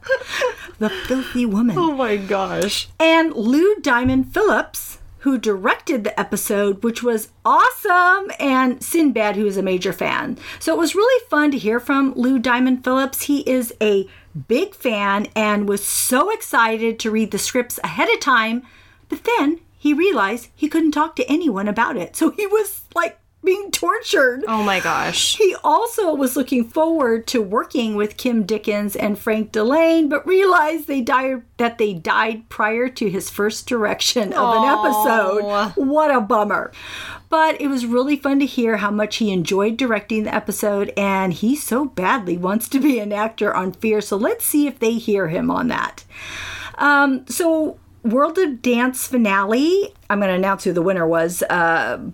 The 0.78 0.90
Filthy 0.90 1.46
Woman 1.46 1.76
Oh 1.76 1.92
my 1.96 2.16
gosh. 2.16 2.88
and 3.00 3.33
Lou 3.35 3.76
Diamond 3.80 4.33
Phillips, 4.33 4.98
who 5.20 5.38
directed 5.38 6.04
the 6.04 6.18
episode, 6.18 6.83
which 6.83 7.02
was 7.02 7.30
awesome, 7.44 8.30
and 8.38 8.83
Sinbad, 8.83 9.37
who 9.37 9.46
is 9.46 9.56
a 9.56 9.62
major 9.62 9.92
fan. 9.92 10.38
So 10.59 10.74
it 10.74 10.78
was 10.78 10.94
really 10.94 11.26
fun 11.28 11.50
to 11.50 11.59
hear 11.59 11.78
from 11.78 12.14
Lou 12.14 12.38
Diamond 12.38 12.85
Phillips. 12.85 13.22
He 13.22 13.40
is 13.40 13.74
a 13.83 14.09
big 14.48 14.74
fan 14.74 15.26
and 15.37 15.68
was 15.68 15.85
so 15.85 16.30
excited 16.30 16.98
to 16.98 17.11
read 17.11 17.30
the 17.30 17.38
scripts 17.38 17.78
ahead 17.85 18.09
of 18.09 18.20
time, 18.20 18.62
but 19.09 19.24
then 19.24 19.61
he 19.78 19.92
realized 19.92 20.48
he 20.54 20.68
couldn't 20.68 20.92
talk 20.92 21.16
to 21.16 21.30
anyone 21.30 21.68
about 21.68 21.96
it. 21.96 22.16
So 22.16 22.30
he 22.30 22.46
was 22.46 22.83
like 22.94 23.18
being 23.42 23.70
tortured. 23.70 24.44
Oh 24.46 24.62
my 24.62 24.81
gosh. 24.81 25.37
He 25.38 25.57
also 25.64 26.14
was 26.14 26.37
looking 26.37 26.64
forward 26.64 27.26
to 27.29 27.40
working 27.40 27.94
with 27.94 28.16
Kim 28.16 28.44
Dickens 28.44 28.94
and 28.94 29.18
Frank 29.18 29.53
Dillane, 29.53 30.11
but 30.11 30.26
realized 30.26 30.87
they 30.87 31.00
died 31.00 31.42
that 31.57 31.79
they 31.79 31.94
died 31.94 32.48
prior 32.48 32.88
to 32.88 33.09
his 33.09 33.31
first 33.31 33.66
direction 33.66 34.33
of 34.33 34.57
an 34.57 34.68
episode. 34.68 35.72
What 35.76 36.14
a 36.14 36.20
bummer. 36.20 36.72
But 37.31 37.61
it 37.61 37.68
was 37.68 37.87
really 37.87 38.16
fun 38.16 38.40
to 38.40 38.46
hear 38.46 38.79
how 38.79 38.90
much 38.90 39.16
he 39.16 39.33
enjoyed 39.33 39.76
directing 39.76 40.24
the 40.24 40.35
episode, 40.35 40.92
and 40.96 41.33
he 41.33 41.55
so 41.55 41.85
badly 41.85 42.37
wants 42.37 42.68
to 42.70 42.81
be 42.81 42.98
an 42.98 43.12
actor 43.12 43.55
on 43.55 43.72
Fear. 43.72 44.00
So 44.00 44.16
let's 44.16 44.44
see 44.44 44.66
if 44.66 44.81
they 44.81 44.94
hear 44.94 45.29
him 45.29 45.50
on 45.50 45.68
that. 45.68 46.05
Um, 46.76 47.26
so 47.29 47.79
World 48.03 48.37
of 48.38 48.62
Dance 48.62 49.07
finale. 49.07 49.94
I'm 50.09 50.18
going 50.18 50.31
to 50.31 50.35
announce 50.35 50.64
who 50.64 50.72
the 50.72 50.83
winner 50.83 51.07
was. 51.07 51.42
Uh, 51.42 52.11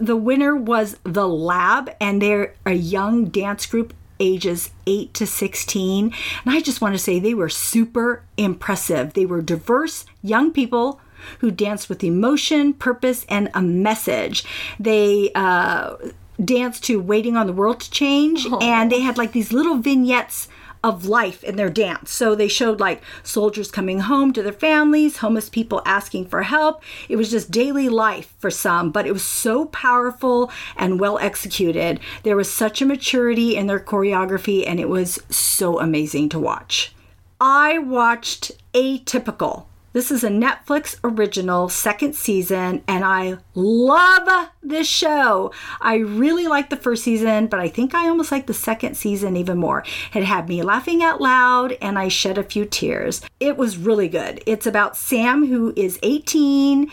the 0.00 0.16
winner 0.16 0.56
was 0.56 0.96
the 1.04 1.28
lab 1.28 1.90
and 2.00 2.20
they're 2.20 2.54
a 2.66 2.72
young 2.72 3.26
dance 3.26 3.66
group 3.66 3.94
ages 4.18 4.70
8 4.86 5.14
to 5.14 5.26
16 5.26 6.04
and 6.44 6.54
i 6.54 6.60
just 6.60 6.82
want 6.82 6.94
to 6.94 6.98
say 6.98 7.18
they 7.18 7.32
were 7.32 7.48
super 7.48 8.22
impressive. 8.40 9.12
They 9.12 9.26
were 9.26 9.42
diverse 9.42 10.06
young 10.22 10.52
people 10.52 11.00
who 11.38 11.50
danced 11.50 11.88
with 11.88 12.02
emotion 12.02 12.72
purpose 12.72 13.26
and 13.28 13.50
a 13.54 13.60
message. 13.60 14.44
They 14.78 15.30
uh, 15.34 15.96
danced 16.42 16.84
to 16.84 17.00
waiting 17.00 17.36
on 17.36 17.46
the 17.46 17.52
world 17.52 17.80
to 17.80 17.90
change 17.90 18.46
and 18.62 18.90
they 18.90 19.00
had 19.00 19.18
like 19.18 19.32
these 19.32 19.52
little 19.52 19.76
vignettes 19.76 20.48
of 20.82 21.06
life 21.06 21.44
in 21.44 21.56
their 21.56 21.70
dance. 21.70 22.10
So 22.10 22.34
they 22.34 22.48
showed 22.48 22.80
like 22.80 23.02
soldiers 23.22 23.70
coming 23.70 24.00
home 24.00 24.32
to 24.32 24.42
their 24.42 24.52
families, 24.52 25.18
homeless 25.18 25.48
people 25.48 25.82
asking 25.84 26.26
for 26.26 26.42
help. 26.42 26.82
It 27.08 27.16
was 27.16 27.30
just 27.30 27.50
daily 27.50 27.88
life 27.88 28.34
for 28.38 28.50
some, 28.50 28.90
but 28.90 29.06
it 29.06 29.12
was 29.12 29.24
so 29.24 29.66
powerful 29.66 30.50
and 30.76 30.98
well 30.98 31.18
executed. 31.18 32.00
There 32.22 32.36
was 32.36 32.50
such 32.50 32.80
a 32.80 32.86
maturity 32.86 33.56
in 33.56 33.66
their 33.66 33.80
choreography, 33.80 34.66
and 34.66 34.80
it 34.80 34.88
was 34.88 35.18
so 35.28 35.78
amazing 35.78 36.28
to 36.30 36.38
watch. 36.38 36.94
I 37.40 37.78
watched 37.78 38.52
Atypical. 38.74 39.64
This 39.92 40.12
is 40.12 40.22
a 40.22 40.28
Netflix 40.28 40.96
original, 41.02 41.68
second 41.68 42.14
season, 42.14 42.84
and 42.86 43.04
I 43.04 43.38
love 43.56 44.50
this 44.62 44.86
show. 44.86 45.52
I 45.80 45.96
really 45.96 46.46
liked 46.46 46.70
the 46.70 46.76
first 46.76 47.02
season, 47.02 47.48
but 47.48 47.58
I 47.58 47.68
think 47.68 47.92
I 47.92 48.08
almost 48.08 48.30
like 48.30 48.46
the 48.46 48.54
second 48.54 48.96
season 48.96 49.36
even 49.36 49.58
more. 49.58 49.84
It 50.14 50.22
had 50.22 50.48
me 50.48 50.62
laughing 50.62 51.02
out 51.02 51.20
loud, 51.20 51.76
and 51.82 51.98
I 51.98 52.06
shed 52.06 52.38
a 52.38 52.44
few 52.44 52.66
tears. 52.66 53.20
It 53.40 53.56
was 53.56 53.78
really 53.78 54.08
good. 54.08 54.44
It's 54.46 54.66
about 54.66 54.96
Sam, 54.96 55.48
who 55.48 55.72
is 55.74 55.98
18. 56.04 56.88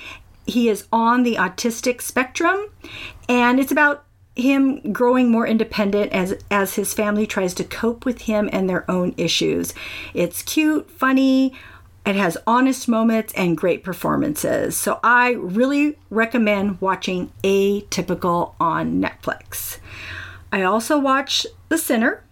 He 0.47 0.67
is 0.67 0.87
on 0.91 1.21
the 1.21 1.35
autistic 1.35 2.01
spectrum, 2.01 2.67
and 3.29 3.59
it's 3.59 3.71
about 3.71 4.05
him 4.35 4.93
growing 4.93 5.29
more 5.29 5.47
independent 5.47 6.13
as 6.13 6.35
as 6.51 6.75
his 6.75 6.93
family 6.93 7.25
tries 7.25 7.55
to 7.55 7.63
cope 7.63 8.05
with 8.05 8.21
him 8.21 8.49
and 8.51 8.69
their 8.69 8.89
own 8.89 9.13
issues. 9.17 9.73
It's 10.13 10.43
cute, 10.43 10.89
funny, 10.91 11.53
it 12.07 12.15
has 12.15 12.37
honest 12.47 12.87
moments 12.87 13.33
and 13.33 13.57
great 13.57 13.83
performances. 13.83 14.77
So 14.77 14.99
I 15.03 15.31
really 15.31 15.97
recommend 16.09 16.79
watching 16.79 17.31
Atypical 17.43 18.53
on 18.61 19.01
Netflix. 19.01 19.79
I 20.51 20.63
also 20.63 20.97
watched 20.97 21.47
The 21.67 21.77
Sinner, 21.77 22.23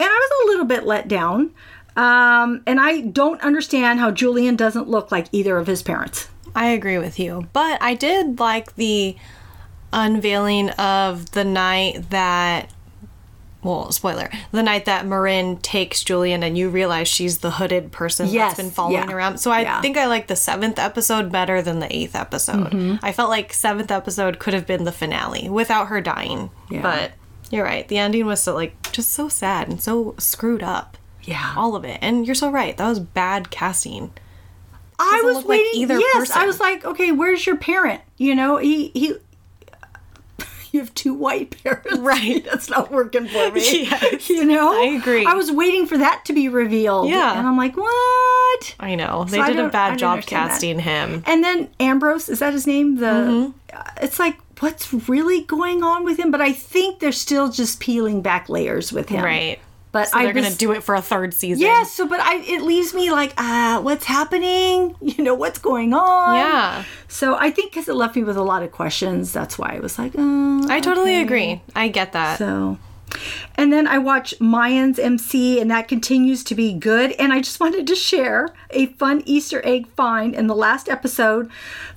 and 0.00 0.08
I 0.08 0.12
was 0.12 0.30
a 0.44 0.50
little 0.50 0.66
bit 0.66 0.84
let 0.84 1.06
down. 1.06 1.52
Um, 1.96 2.62
and 2.66 2.80
I 2.80 3.02
don't 3.02 3.40
understand 3.40 4.00
how 4.00 4.10
Julian 4.10 4.56
doesn't 4.56 4.88
look 4.88 5.12
like 5.12 5.28
either 5.30 5.56
of 5.58 5.68
his 5.68 5.82
parents. 5.82 6.28
I 6.56 6.66
agree 6.66 6.98
with 6.98 7.20
you. 7.20 7.48
But 7.52 7.80
I 7.80 7.94
did 7.94 8.40
like 8.40 8.74
the 8.74 9.16
unveiling 9.92 10.70
of 10.70 11.30
the 11.30 11.44
night 11.44 12.10
that 12.10 12.68
well, 13.64 13.90
spoiler, 13.90 14.28
the 14.52 14.62
night 14.62 14.84
that 14.84 15.06
Marin 15.06 15.56
takes 15.56 16.04
Julian 16.04 16.42
and 16.42 16.56
you 16.56 16.68
realize 16.68 17.08
she's 17.08 17.38
the 17.38 17.52
hooded 17.52 17.90
person 17.90 18.28
Yes, 18.28 18.50
that's 18.50 18.62
been 18.62 18.70
following 18.70 19.08
yeah, 19.08 19.12
around. 19.12 19.38
So 19.38 19.50
I 19.50 19.62
yeah. 19.62 19.80
think 19.80 19.96
I 19.96 20.06
like 20.06 20.26
the 20.26 20.36
seventh 20.36 20.78
episode 20.78 21.32
better 21.32 21.62
than 21.62 21.80
the 21.80 21.94
eighth 21.94 22.14
episode. 22.14 22.72
Mm-hmm. 22.72 22.96
I 23.02 23.12
felt 23.12 23.30
like 23.30 23.52
seventh 23.54 23.90
episode 23.90 24.38
could 24.38 24.52
have 24.52 24.66
been 24.66 24.84
the 24.84 24.92
finale 24.92 25.48
without 25.48 25.88
her 25.88 26.00
dying. 26.02 26.50
Yeah. 26.70 26.82
But 26.82 27.12
you're 27.50 27.64
right. 27.64 27.88
The 27.88 27.98
ending 27.98 28.26
was 28.26 28.42
so 28.42 28.54
like 28.54 28.92
just 28.92 29.10
so 29.10 29.28
sad 29.28 29.68
and 29.68 29.82
so 29.82 30.14
screwed 30.18 30.62
up. 30.62 30.98
Yeah. 31.22 31.54
All 31.56 31.74
of 31.74 31.84
it. 31.84 31.98
And 32.02 32.26
you're 32.26 32.34
so 32.34 32.50
right. 32.50 32.76
That 32.76 32.88
was 32.88 33.00
bad 33.00 33.50
casting. 33.50 34.12
I 34.98 35.22
was 35.24 35.36
look 35.36 35.46
like 35.46 35.60
waiting. 35.60 35.80
either 35.82 35.98
yes, 35.98 36.16
person. 36.16 36.42
I 36.42 36.46
was 36.46 36.60
like, 36.60 36.84
okay, 36.84 37.12
where's 37.12 37.46
your 37.46 37.56
parent? 37.56 38.02
You 38.16 38.34
know, 38.34 38.58
he 38.58 38.88
he. 38.88 39.14
You 40.74 40.80
have 40.80 40.92
two 40.94 41.14
white 41.14 41.56
parents, 41.62 41.96
Right. 41.98 42.44
That's 42.50 42.68
not 42.68 42.90
working 42.90 43.26
for 43.28 43.50
me. 43.52 43.84
Yes, 43.84 44.28
you 44.28 44.44
know, 44.44 44.72
I 44.72 44.86
agree. 45.00 45.24
I 45.24 45.34
was 45.34 45.50
waiting 45.52 45.86
for 45.86 45.96
that 45.98 46.24
to 46.26 46.32
be 46.32 46.48
revealed. 46.48 47.08
Yeah. 47.08 47.38
and 47.38 47.46
I'm 47.46 47.56
like, 47.56 47.76
what? 47.76 48.74
I 48.80 48.94
know. 48.96 49.24
They 49.24 49.38
I 49.40 49.48
did 49.50 49.58
a 49.60 49.68
bad 49.68 49.98
job 49.98 50.14
understand 50.14 50.42
that. 50.46 50.52
casting 50.52 50.78
him. 50.80 51.22
And 51.26 51.42
then 51.44 51.68
Ambrose, 51.80 52.28
is 52.28 52.40
that 52.40 52.52
his 52.52 52.66
name? 52.66 52.96
The 52.96 53.06
Mm-hmm. 53.06 53.50
uh, 53.76 53.82
it's 54.02 54.18
like, 54.18 54.36
what's 54.60 54.92
really 55.08 55.42
going 55.42 55.82
on 55.82 56.04
with 56.04 56.18
him? 56.18 56.30
But 56.30 56.40
I 56.40 56.52
think 56.52 56.98
they're 57.00 57.12
still 57.12 57.50
just 57.50 57.80
peeling 57.80 58.20
back 58.22 58.48
layers 58.48 58.92
with 58.92 59.08
him, 59.08 59.24
Right. 59.24 59.58
But 59.94 60.08
So 60.08 60.18
I 60.18 60.24
they're 60.24 60.32
gonna 60.34 60.50
do 60.50 60.72
it 60.72 60.82
for 60.82 60.96
a 60.96 61.00
third 61.00 61.32
season. 61.32 61.62
Yes, 61.62 61.92
so 61.92 62.08
but 62.08 62.18
I 62.18 62.38
it 62.38 62.62
leaves 62.62 62.92
me 62.94 63.12
like, 63.12 63.32
uh, 63.38 63.80
what's 63.80 64.04
happening? 64.04 64.96
You 65.14 65.22
know, 65.22 65.34
what's 65.34 65.60
going 65.60 65.94
on? 65.94 66.34
Yeah. 66.34 66.82
So 67.06 67.36
I 67.36 67.50
think 67.50 67.70
because 67.70 67.88
it 67.88 67.94
left 67.94 68.16
me 68.16 68.24
with 68.24 68.36
a 68.36 68.42
lot 68.42 68.64
of 68.64 68.72
questions, 68.72 69.32
that's 69.32 69.56
why 69.56 69.76
I 69.76 69.78
was 69.78 69.96
like, 69.96 70.12
uh, 70.18 70.66
I 70.68 70.80
totally 70.82 71.20
agree. 71.22 71.62
I 71.76 71.86
get 71.86 72.12
that. 72.12 72.38
so. 72.38 72.78
And 73.54 73.72
then 73.72 73.86
I 73.86 73.98
watch 73.98 74.34
Mayans 74.40 74.98
MC, 74.98 75.60
and 75.60 75.70
that 75.70 75.86
continues 75.86 76.42
to 76.44 76.56
be 76.56 76.72
good. 76.72 77.12
And 77.12 77.32
I 77.32 77.38
just 77.40 77.60
wanted 77.60 77.86
to 77.86 77.94
share 77.94 78.48
a 78.70 78.86
fun 78.86 79.22
Easter 79.24 79.62
egg 79.64 79.86
find 79.94 80.34
in 80.34 80.48
the 80.48 80.56
last 80.56 80.88
episode. 80.88 81.48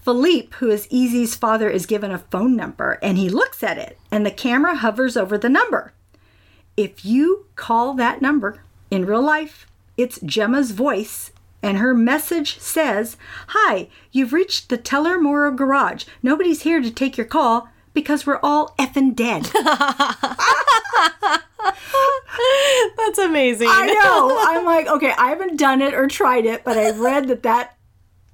Felipe, 0.04 0.54
who 0.56 0.70
is 0.70 0.88
EZ's 0.92 1.34
father, 1.34 1.70
is 1.72 1.88
given 1.88 2.12
a 2.12 2.20
phone 2.20 2.56
number, 2.56 3.00
and 3.02 3.18
he 3.18 3.30
looks 3.30 3.64
at 3.64 3.80
it, 3.80 3.98
and 4.12 4.24
the 4.26 4.32
camera 4.32 4.76
hovers 4.76 5.18
over 5.18 5.38
the 5.40 5.50
number. 5.50 5.94
If 6.78 7.04
you 7.04 7.48
call 7.56 7.96
that 7.96 8.22
number 8.22 8.62
in 8.92 9.06
real 9.06 9.24
life, 9.24 9.66
it's 9.98 10.20
Gemma's 10.20 10.70
voice, 10.70 11.32
and 11.64 11.80
her 11.80 11.96
message 11.96 12.60
says, 12.60 13.18
Hi, 13.48 13.90
you've 14.12 14.32
reached 14.32 14.70
the 14.70 14.78
Teller-Morrow 14.78 15.54
garage. 15.54 16.06
Nobody's 16.22 16.62
here 16.62 16.80
to 16.80 16.92
take 16.92 17.18
your 17.18 17.26
call 17.26 17.68
because 17.96 18.28
we're 18.28 18.40
all 18.44 18.76
effing 18.78 19.16
dead. 19.16 19.46
That's 22.96 23.18
amazing. 23.18 23.70
I 23.72 23.88
know. 23.88 24.38
I'm 24.48 24.64
like, 24.64 24.86
okay, 24.86 25.14
I 25.18 25.30
haven't 25.30 25.58
done 25.58 25.82
it 25.82 25.96
or 25.96 26.08
tried 26.08 26.46
it, 26.46 26.64
but 26.64 26.78
I 26.78 26.92
read 26.92 27.28
that 27.30 27.42
that, 27.42 27.76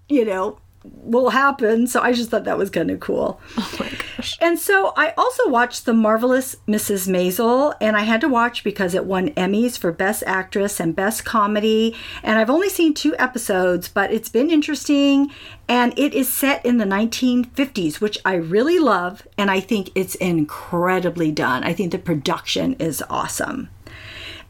you 0.09 0.25
know, 0.25 0.59
will 0.83 1.29
happen. 1.29 1.87
So 1.87 2.01
I 2.01 2.13
just 2.13 2.29
thought 2.29 2.43
that 2.45 2.57
was 2.57 2.69
kind 2.69 2.91
of 2.91 2.99
cool. 2.99 3.39
Oh 3.57 3.75
my 3.79 3.89
gosh. 3.89 4.37
And 4.41 4.59
so 4.59 4.93
I 4.97 5.13
also 5.17 5.47
watched 5.47 5.85
The 5.85 5.93
Marvelous 5.93 6.55
Mrs. 6.67 7.07
Maisel, 7.07 7.73
and 7.79 7.95
I 7.95 8.01
had 8.01 8.21
to 8.21 8.27
watch 8.27 8.63
because 8.63 8.93
it 8.93 9.05
won 9.05 9.29
Emmys 9.31 9.77
for 9.77 9.91
Best 9.91 10.23
Actress 10.27 10.79
and 10.79 10.95
Best 10.95 11.23
Comedy. 11.23 11.95
And 12.21 12.37
I've 12.37 12.49
only 12.49 12.69
seen 12.69 12.93
two 12.93 13.15
episodes, 13.17 13.87
but 13.87 14.11
it's 14.11 14.29
been 14.29 14.51
interesting. 14.51 15.31
And 15.67 15.97
it 15.97 16.13
is 16.13 16.31
set 16.31 16.65
in 16.65 16.77
the 16.77 16.85
1950s, 16.85 18.01
which 18.01 18.19
I 18.25 18.35
really 18.35 18.79
love. 18.79 19.25
And 19.37 19.49
I 19.49 19.59
think 19.59 19.89
it's 19.95 20.15
incredibly 20.15 21.31
done. 21.31 21.63
I 21.63 21.73
think 21.73 21.91
the 21.91 21.99
production 21.99 22.73
is 22.73 23.03
awesome. 23.09 23.69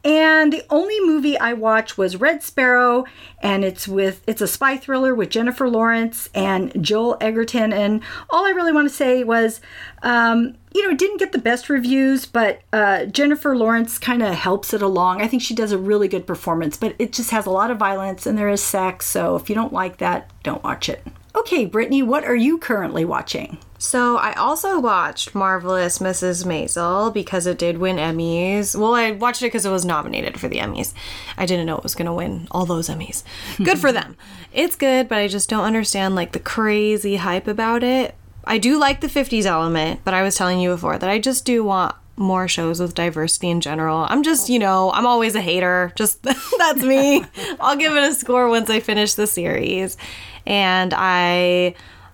And 0.06 0.52
the 0.52 0.66
only 0.70 1.00
movie 1.00 1.40
I 1.40 1.54
watched 1.54 1.98
was 1.98 2.18
Red 2.18 2.44
Sparrow, 2.44 3.06
and 3.42 3.64
it's 3.64 3.88
with 3.88 4.22
it's 4.28 4.42
a 4.42 4.48
spy 4.48 4.76
thriller 4.76 5.16
with 5.16 5.30
Jennifer 5.30 5.70
Lawrence 5.70 6.30
and 6.36 6.74
Joel 6.84 7.16
Edgerton. 7.22 7.72
And 7.72 8.02
all 8.30 8.46
I 8.46 8.50
really 8.50 8.74
want 8.74 8.90
to 8.90 8.94
say 8.94 9.24
was, 9.24 9.62
um, 10.02 10.56
you 10.74 10.84
know, 10.84 10.90
it 10.90 10.98
didn't 10.98 11.20
get 11.20 11.32
the 11.32 11.38
best 11.38 11.70
reviews, 11.70 12.26
but 12.26 12.62
uh, 12.74 13.06
Jennifer 13.06 13.56
Lawrence 13.56 13.98
kind 13.98 14.22
of 14.22 14.34
helps 14.34 14.74
it 14.74 14.82
along. 14.82 15.22
I 15.22 15.28
think 15.28 15.42
she 15.42 15.56
does 15.56 15.72
a 15.72 15.78
really 15.78 16.10
good 16.10 16.28
performance, 16.28 16.76
but 16.76 16.96
it 17.00 17.14
just 17.14 17.32
has 17.32 17.46
a 17.46 17.52
lot 17.52 17.72
of 17.72 17.78
violence 17.78 18.26
and 18.26 18.38
there 18.38 18.50
is 18.50 18.62
sex. 18.62 19.06
So 19.06 19.38
if 19.38 19.48
you 19.48 19.56
don't 19.56 19.72
like 19.72 19.98
that, 19.98 20.30
don't 20.44 20.64
watch 20.64 20.90
it. 20.90 21.06
Okay, 21.36 21.66
Brittany, 21.66 22.04
what 22.04 22.26
are 22.26 22.36
you 22.36 22.58
currently 22.58 23.06
watching? 23.06 23.58
So 23.84 24.16
I 24.16 24.32
also 24.36 24.80
watched 24.80 25.36
Marvelous 25.36 26.00
Mrs. 26.00 26.46
Maisel 26.46 27.14
because 27.14 27.46
it 27.46 27.58
did 27.58 27.80
win 27.80 27.98
Emmys. 27.98 28.80
Well, 28.80 28.96
I 28.96 29.12
watched 29.12 29.42
it 29.42 29.48
because 29.48 29.66
it 29.66 29.72
was 29.72 29.84
nominated 29.84 30.40
for 30.40 30.48
the 30.48 30.60
Emmys. 30.60 30.94
I 31.38 31.46
didn't 31.46 31.66
know 31.66 31.76
it 31.76 31.84
was 31.84 31.94
going 31.94 32.06
to 32.06 32.14
win 32.14 32.48
all 32.50 32.66
those 32.66 32.88
Emmys. 32.88 33.24
Good 33.58 33.80
for 33.80 33.92
them. 33.92 34.16
It's 34.54 34.76
good, 34.76 35.10
but 35.10 35.18
I 35.18 35.28
just 35.28 35.50
don't 35.50 35.64
understand 35.64 36.14
like 36.14 36.32
the 36.32 36.40
crazy 36.40 37.16
hype 37.16 37.48
about 37.48 37.84
it. 37.84 38.14
I 38.46 38.60
do 38.60 38.78
like 38.78 39.02
the 39.02 39.08
50s 39.08 39.46
element, 39.46 40.02
but 40.04 40.14
I 40.14 40.22
was 40.22 40.36
telling 40.36 40.60
you 40.60 40.70
before 40.70 41.00
that 41.00 41.10
I 41.10 41.18
just 41.18 41.44
do 41.44 41.64
want 41.64 41.96
more 42.18 42.48
shows 42.48 42.80
with 42.80 42.94
diversity 42.94 43.50
in 43.50 43.62
general. 43.62 44.06
I'm 44.08 44.22
just, 44.22 44.50
you 44.50 44.60
know, 44.60 44.92
I'm 44.92 45.08
always 45.08 45.34
a 45.34 45.42
hater. 45.42 45.92
Just 45.96 46.22
that's 46.58 46.84
me. 46.84 47.26
I'll 47.60 47.76
give 47.76 47.96
it 47.96 48.04
a 48.04 48.14
score 48.14 48.48
once 48.48 48.70
I 48.70 48.80
finish 48.80 49.16
the 49.16 49.26
series. 49.26 49.98
And 50.46 50.94
I 50.96 51.74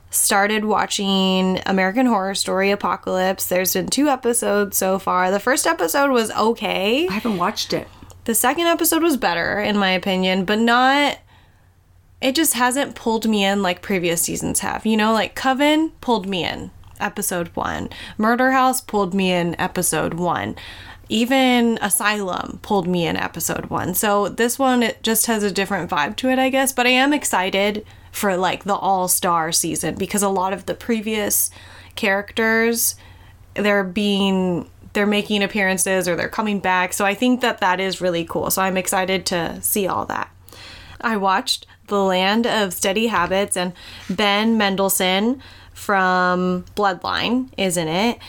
started 0.09 0.65
watching 0.65 1.61
American 1.65 2.05
Horror 2.05 2.35
Story 2.35 2.71
Apocalypse. 2.71 3.45
There's 3.45 3.73
been 3.73 3.87
two 3.87 4.07
episodes 4.07 4.77
so 4.77 4.99
far. 4.99 5.31
The 5.31 5.39
first 5.39 5.67
episode 5.67 6.11
was 6.11 6.31
okay. 6.31 7.07
I 7.07 7.13
haven't 7.13 7.37
watched 7.37 7.73
it. 7.73 7.87
The 8.25 8.35
second 8.35 8.65
episode 8.65 9.03
was 9.03 9.17
better, 9.17 9.59
in 9.59 9.77
my 9.77 9.91
opinion, 9.91 10.45
but 10.45 10.59
not. 10.59 11.19
It 12.21 12.35
just 12.35 12.53
hasn't 12.53 12.95
pulled 12.95 13.27
me 13.29 13.45
in 13.45 13.61
like 13.61 13.81
previous 13.81 14.21
seasons 14.21 14.59
have. 14.59 14.85
You 14.85 14.97
know, 14.97 15.13
like 15.13 15.35
Coven 15.35 15.91
pulled 16.01 16.27
me 16.27 16.43
in, 16.43 16.71
episode 16.99 17.47
one. 17.55 17.89
Murder 18.17 18.51
House 18.51 18.81
pulled 18.81 19.13
me 19.13 19.31
in, 19.31 19.59
episode 19.59 20.15
one. 20.15 20.55
Even 21.07 21.79
Asylum 21.81 22.59
pulled 22.61 22.87
me 22.87 23.07
in, 23.07 23.15
episode 23.15 23.67
one. 23.67 23.95
So 23.95 24.29
this 24.29 24.59
one, 24.59 24.83
it 24.83 25.01
just 25.01 25.25
has 25.27 25.43
a 25.43 25.51
different 25.51 25.89
vibe 25.89 26.15
to 26.17 26.29
it, 26.29 26.37
I 26.37 26.49
guess. 26.49 26.73
But 26.73 26.85
I 26.85 26.91
am 26.91 27.13
excited 27.13 27.85
for 28.11 28.35
like 28.37 28.63
the 28.63 28.75
all 28.75 29.07
star 29.07 29.51
season 29.51 29.95
because 29.95 30.23
a 30.23 30.29
lot 30.29 30.53
of 30.53 30.65
the 30.65 30.73
previous 30.73 31.51
characters 31.95 32.95
they're 33.55 33.83
being 33.83 34.69
they're 34.93 35.05
making 35.05 35.43
appearances 35.43 36.07
or 36.07 36.15
they're 36.15 36.29
coming 36.29 36.59
back. 36.59 36.93
So 36.93 37.05
i 37.05 37.13
think 37.13 37.41
that 37.41 37.59
that 37.59 37.79
is 37.79 38.01
really 38.01 38.25
cool. 38.25 38.49
So 38.49 38.61
i'm 38.61 38.77
excited 38.77 39.25
to 39.27 39.61
see 39.61 39.87
all 39.87 40.05
that. 40.05 40.29
I 41.01 41.17
watched 41.17 41.65
the 41.87 42.01
land 42.01 42.45
of 42.45 42.73
steady 42.73 43.07
habits 43.07 43.57
and 43.57 43.73
ben 44.09 44.57
mendelsohn 44.57 45.41
from 45.73 46.65
bloodline 46.75 47.49
is 47.57 47.77
in 47.77 47.87
it. 47.87 48.19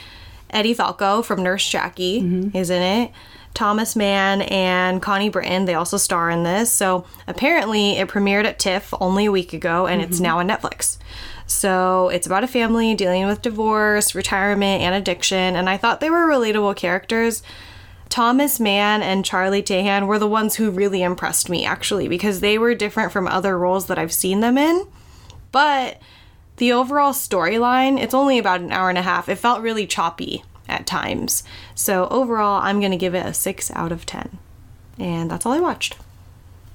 Edie 0.51 0.75
falco 0.75 1.23
from 1.23 1.43
nurse 1.43 1.69
jackie 1.69 2.23
mm-hmm. 2.23 2.57
is 2.57 2.71
in 2.71 2.83
it 2.83 3.13
thomas 3.55 3.97
mann 3.97 4.43
and 4.43 5.03
connie 5.03 5.29
britton 5.29 5.65
they 5.65 5.75
also 5.75 5.97
star 5.97 6.31
in 6.31 6.45
this 6.45 6.71
so 6.71 7.05
apparently 7.27 7.99
it 7.99 8.09
premiered 8.09 8.45
at 8.45 8.59
tiff 8.59 8.95
only 9.01 9.27
a 9.27 9.33
week 9.33 9.53
ago 9.53 9.87
and 9.87 10.01
it's 10.01 10.17
mm-hmm. 10.17 10.25
now 10.25 10.39
on 10.39 10.49
netflix 10.49 10.99
so 11.51 12.11
it's 12.11 12.29
about 12.29 12.45
a 12.45 12.49
family 12.49 12.95
dealing 12.95 13.27
with 13.27 13.43
divorce, 13.43 14.15
retirement, 14.15 14.83
and 14.83 14.95
addiction. 14.95 15.57
And 15.57 15.69
I 15.69 15.77
thought 15.77 16.01
they 16.01 16.09
were 16.09 16.29
relatable 16.29 16.77
characters. 16.77 17.43
Thomas 18.09 18.61
Mann 18.61 19.03
and 19.03 19.25
Charlie 19.25 19.63
Tahan 19.63 20.07
were 20.07 20.21
the 20.21 20.29
ones 20.29 20.55
who 20.55 20.71
really 20.71 21.03
impressed 21.03 21.51
me, 21.51 21.65
actually, 21.65 22.07
because 22.07 22.39
they 22.39 22.57
were 22.57 22.77
different 22.77 23.11
from 23.11 23.27
other 23.27 23.59
roles 23.59 23.87
that 23.87 23.99
I've 23.99 24.13
seen 24.13 24.41
them 24.41 24.57
in. 24.57 24.87
But 25.51 26.01
the 26.59 26.73
overall 26.73 27.13
storyline, 27.13 28.01
it's 28.01 28.15
only 28.15 28.39
about 28.39 28.61
an 28.61 28.71
hour 28.71 28.89
and 28.89 28.99
a 28.99 29.03
half. 29.03 29.29
It 29.29 29.37
felt 29.37 29.61
really 29.61 29.89
choppy 29.89 30.45
at 30.71 30.87
times. 30.87 31.43
So 31.75 32.07
overall, 32.09 32.61
I'm 32.63 32.79
going 32.81 32.93
to 32.93 32.97
give 32.97 33.15
it 33.15 33.27
a 33.27 33.35
6 33.35 33.71
out 33.73 33.93
of 33.93 34.07
10. 34.07 34.39
And 34.99 35.31
that's 35.31 35.45
all 35.45 35.53
I 35.53 35.61
watched. 35.61 35.97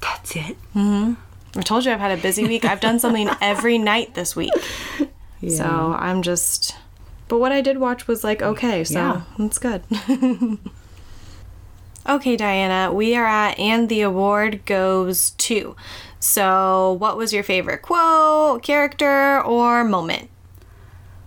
That's 0.02 0.36
it. 0.36 0.58
Mhm. 0.76 1.18
I 1.56 1.62
told 1.62 1.86
you 1.86 1.92
I've 1.92 2.00
had 2.00 2.18
a 2.18 2.22
busy 2.22 2.46
week. 2.48 2.66
I've 2.66 2.82
done 2.82 3.00
something 3.00 3.30
every 3.42 3.78
night 3.78 4.14
this 4.14 4.36
week. 4.36 4.52
So 5.48 5.96
I'm 5.98 6.22
just. 6.22 6.76
But 7.28 7.40
what 7.40 7.52
I 7.52 7.62
did 7.62 7.78
watch 7.78 8.08
was 8.08 8.24
like, 8.24 8.42
okay, 8.42 8.84
so 8.84 9.00
Yeah. 9.00 9.22
that's 9.38 9.58
good. 9.58 9.84
okay, 12.08 12.36
Diana, 12.36 12.94
we 12.94 13.16
are 13.16 13.26
at 13.26 13.58
And 13.60 13.90
the 13.90 14.02
Award 14.02 14.66
Goes 14.66 15.32
To. 15.32 15.76
So, 16.20 16.94
what 17.00 17.18
was 17.18 17.34
your 17.34 17.44
favorite 17.44 17.82
quote, 17.84 18.64
character, 18.64 19.42
or 19.44 19.84
moment? 19.84 20.30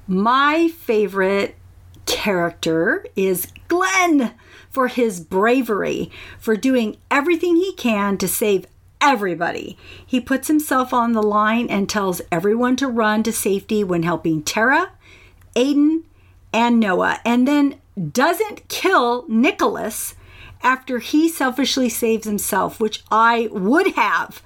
My 0.08 0.68
favorite 0.68 1.56
character 2.08 3.06
is 3.14 3.52
Glenn 3.68 4.34
for 4.70 4.88
his 4.88 5.20
bravery, 5.20 6.10
for 6.38 6.56
doing 6.56 6.96
everything 7.10 7.56
he 7.56 7.72
can 7.74 8.18
to 8.18 8.26
save 8.26 8.66
everybody. 9.00 9.78
He 10.04 10.20
puts 10.20 10.48
himself 10.48 10.92
on 10.92 11.12
the 11.12 11.22
line 11.22 11.68
and 11.68 11.88
tells 11.88 12.20
everyone 12.32 12.74
to 12.76 12.88
run 12.88 13.22
to 13.22 13.32
safety 13.32 13.84
when 13.84 14.02
helping 14.02 14.42
Tara, 14.42 14.92
Aiden, 15.54 16.02
and 16.52 16.80
Noah 16.80 17.20
and 17.24 17.46
then 17.46 17.76
doesn't 18.12 18.68
kill 18.68 19.24
Nicholas 19.28 20.14
after 20.62 20.98
he 20.98 21.28
selfishly 21.28 21.88
saves 21.88 22.26
himself, 22.26 22.80
which 22.80 23.04
I 23.10 23.48
would 23.52 23.94
have. 23.94 24.42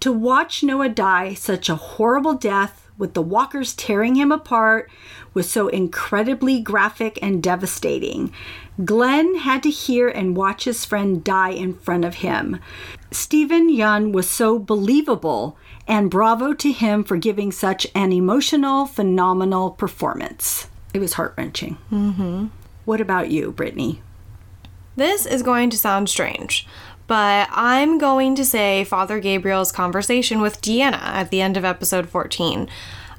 To 0.00 0.12
watch 0.12 0.62
Noah 0.62 0.90
die 0.90 1.34
such 1.34 1.68
a 1.68 1.74
horrible 1.74 2.34
death 2.34 2.87
with 2.98 3.14
the 3.14 3.22
walkers 3.22 3.74
tearing 3.74 4.16
him 4.16 4.30
apart 4.32 4.90
was 5.32 5.48
so 5.48 5.68
incredibly 5.68 6.60
graphic 6.60 7.18
and 7.22 7.42
devastating. 7.42 8.32
Glenn 8.84 9.36
had 9.36 9.62
to 9.62 9.70
hear 9.70 10.08
and 10.08 10.36
watch 10.36 10.64
his 10.64 10.84
friend 10.84 11.24
die 11.24 11.50
in 11.50 11.74
front 11.74 12.04
of 12.04 12.16
him. 12.16 12.60
Steven 13.10 13.70
Yeun 13.70 14.12
was 14.12 14.28
so 14.28 14.58
believable, 14.58 15.56
and 15.86 16.10
bravo 16.10 16.52
to 16.52 16.72
him 16.72 17.02
for 17.02 17.16
giving 17.16 17.50
such 17.50 17.86
an 17.94 18.12
emotional, 18.12 18.84
phenomenal 18.84 19.70
performance. 19.70 20.68
It 20.92 20.98
was 20.98 21.14
heart 21.14 21.34
wrenching. 21.36 21.78
Mm-hmm. 21.90 22.48
What 22.84 23.00
about 23.00 23.30
you, 23.30 23.52
Brittany? 23.52 24.02
This 24.96 25.26
is 25.26 25.42
going 25.42 25.70
to 25.70 25.78
sound 25.78 26.08
strange, 26.08 26.66
but 27.08 27.48
I'm 27.50 27.98
going 27.98 28.36
to 28.36 28.44
say 28.44 28.84
Father 28.84 29.18
Gabriel's 29.18 29.72
conversation 29.72 30.40
with 30.40 30.60
Deanna 30.60 31.00
at 31.02 31.30
the 31.30 31.40
end 31.40 31.56
of 31.56 31.64
episode 31.64 32.08
14. 32.08 32.68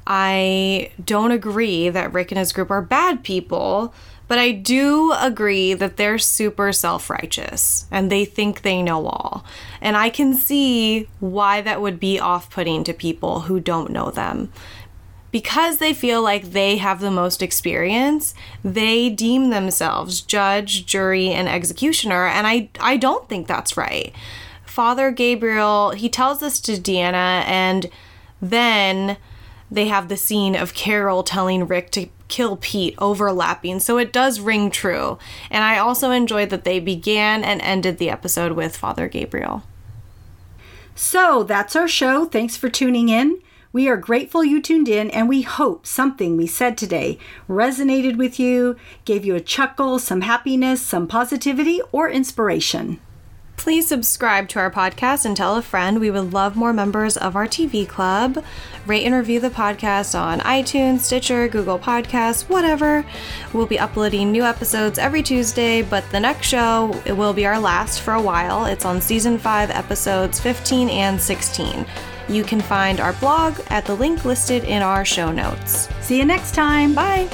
I 0.06 0.92
don't 1.04 1.32
agree 1.32 1.88
that 1.88 2.12
Rick 2.12 2.30
and 2.30 2.38
his 2.38 2.52
group 2.52 2.70
are 2.70 2.80
bad 2.80 3.24
people, 3.24 3.92
but 4.28 4.38
I 4.38 4.52
do 4.52 5.12
agree 5.18 5.74
that 5.74 5.96
they're 5.96 6.18
super 6.18 6.72
self 6.72 7.10
righteous 7.10 7.86
and 7.90 8.10
they 8.10 8.24
think 8.24 8.62
they 8.62 8.80
know 8.80 9.06
all. 9.06 9.44
And 9.80 9.96
I 9.96 10.08
can 10.08 10.34
see 10.34 11.08
why 11.18 11.60
that 11.60 11.82
would 11.82 11.98
be 11.98 12.20
off 12.20 12.48
putting 12.48 12.84
to 12.84 12.94
people 12.94 13.40
who 13.40 13.58
don't 13.58 13.90
know 13.90 14.12
them 14.12 14.52
because 15.30 15.78
they 15.78 15.94
feel 15.94 16.22
like 16.22 16.52
they 16.52 16.76
have 16.78 17.00
the 17.00 17.10
most 17.10 17.42
experience, 17.42 18.34
they 18.64 19.08
deem 19.08 19.50
themselves 19.50 20.20
judge, 20.20 20.86
jury, 20.86 21.28
and 21.28 21.48
executioner. 21.48 22.26
And 22.26 22.46
I, 22.46 22.68
I 22.80 22.96
don't 22.96 23.28
think 23.28 23.46
that's 23.46 23.76
right. 23.76 24.12
Father 24.64 25.10
Gabriel, 25.10 25.90
he 25.90 26.08
tells 26.08 26.40
this 26.40 26.60
to 26.60 26.72
Deanna, 26.72 27.44
and 27.46 27.90
then 28.40 29.16
they 29.70 29.88
have 29.88 30.08
the 30.08 30.16
scene 30.16 30.56
of 30.56 30.74
Carol 30.74 31.22
telling 31.22 31.66
Rick 31.66 31.90
to 31.92 32.08
kill 32.28 32.56
Pete 32.56 32.94
overlapping. 32.98 33.80
So 33.80 33.98
it 33.98 34.12
does 34.12 34.40
ring 34.40 34.70
true. 34.70 35.18
And 35.50 35.64
I 35.64 35.78
also 35.78 36.10
enjoyed 36.10 36.50
that 36.50 36.64
they 36.64 36.80
began 36.80 37.44
and 37.44 37.60
ended 37.60 37.98
the 37.98 38.10
episode 38.10 38.52
with 38.52 38.76
Father 38.76 39.08
Gabriel. 39.08 39.64
So 40.94 41.42
that's 41.42 41.76
our 41.76 41.88
show. 41.88 42.24
Thanks 42.24 42.56
for 42.56 42.68
tuning 42.68 43.08
in. 43.08 43.40
We 43.72 43.88
are 43.88 43.96
grateful 43.96 44.42
you 44.42 44.60
tuned 44.60 44.88
in, 44.88 45.10
and 45.10 45.28
we 45.28 45.42
hope 45.42 45.86
something 45.86 46.36
we 46.36 46.48
said 46.48 46.76
today 46.76 47.18
resonated 47.48 48.16
with 48.16 48.40
you, 48.40 48.74
gave 49.04 49.24
you 49.24 49.36
a 49.36 49.40
chuckle, 49.40 50.00
some 50.00 50.22
happiness, 50.22 50.82
some 50.82 51.06
positivity, 51.06 51.80
or 51.92 52.10
inspiration. 52.10 52.98
Please 53.56 53.86
subscribe 53.86 54.48
to 54.48 54.58
our 54.58 54.72
podcast 54.72 55.24
and 55.24 55.36
tell 55.36 55.54
a 55.54 55.62
friend. 55.62 56.00
We 56.00 56.10
would 56.10 56.32
love 56.32 56.56
more 56.56 56.72
members 56.72 57.16
of 57.16 57.36
our 57.36 57.46
TV 57.46 57.86
club. 57.86 58.42
Rate 58.86 59.04
and 59.04 59.14
review 59.14 59.38
the 59.38 59.50
podcast 59.50 60.18
on 60.18 60.40
iTunes, 60.40 61.00
Stitcher, 61.00 61.46
Google 61.46 61.78
Podcasts, 61.78 62.48
whatever. 62.48 63.04
We'll 63.52 63.66
be 63.66 63.78
uploading 63.78 64.32
new 64.32 64.42
episodes 64.42 64.98
every 64.98 65.22
Tuesday, 65.22 65.82
but 65.82 66.10
the 66.10 66.18
next 66.18 66.48
show 66.48 67.00
it 67.04 67.12
will 67.12 67.34
be 67.34 67.46
our 67.46 67.60
last 67.60 68.00
for 68.00 68.14
a 68.14 68.22
while. 68.22 68.64
It's 68.64 68.84
on 68.84 69.00
season 69.00 69.38
5, 69.38 69.70
episodes 69.70 70.40
15 70.40 70.88
and 70.88 71.20
16. 71.20 71.86
You 72.30 72.44
can 72.44 72.60
find 72.60 73.00
our 73.00 73.12
blog 73.14 73.58
at 73.70 73.84
the 73.84 73.94
link 73.94 74.24
listed 74.24 74.62
in 74.62 74.82
our 74.82 75.04
show 75.04 75.32
notes. 75.32 75.88
See 76.00 76.16
you 76.16 76.24
next 76.24 76.54
time. 76.54 76.94
Bye. 76.94 77.28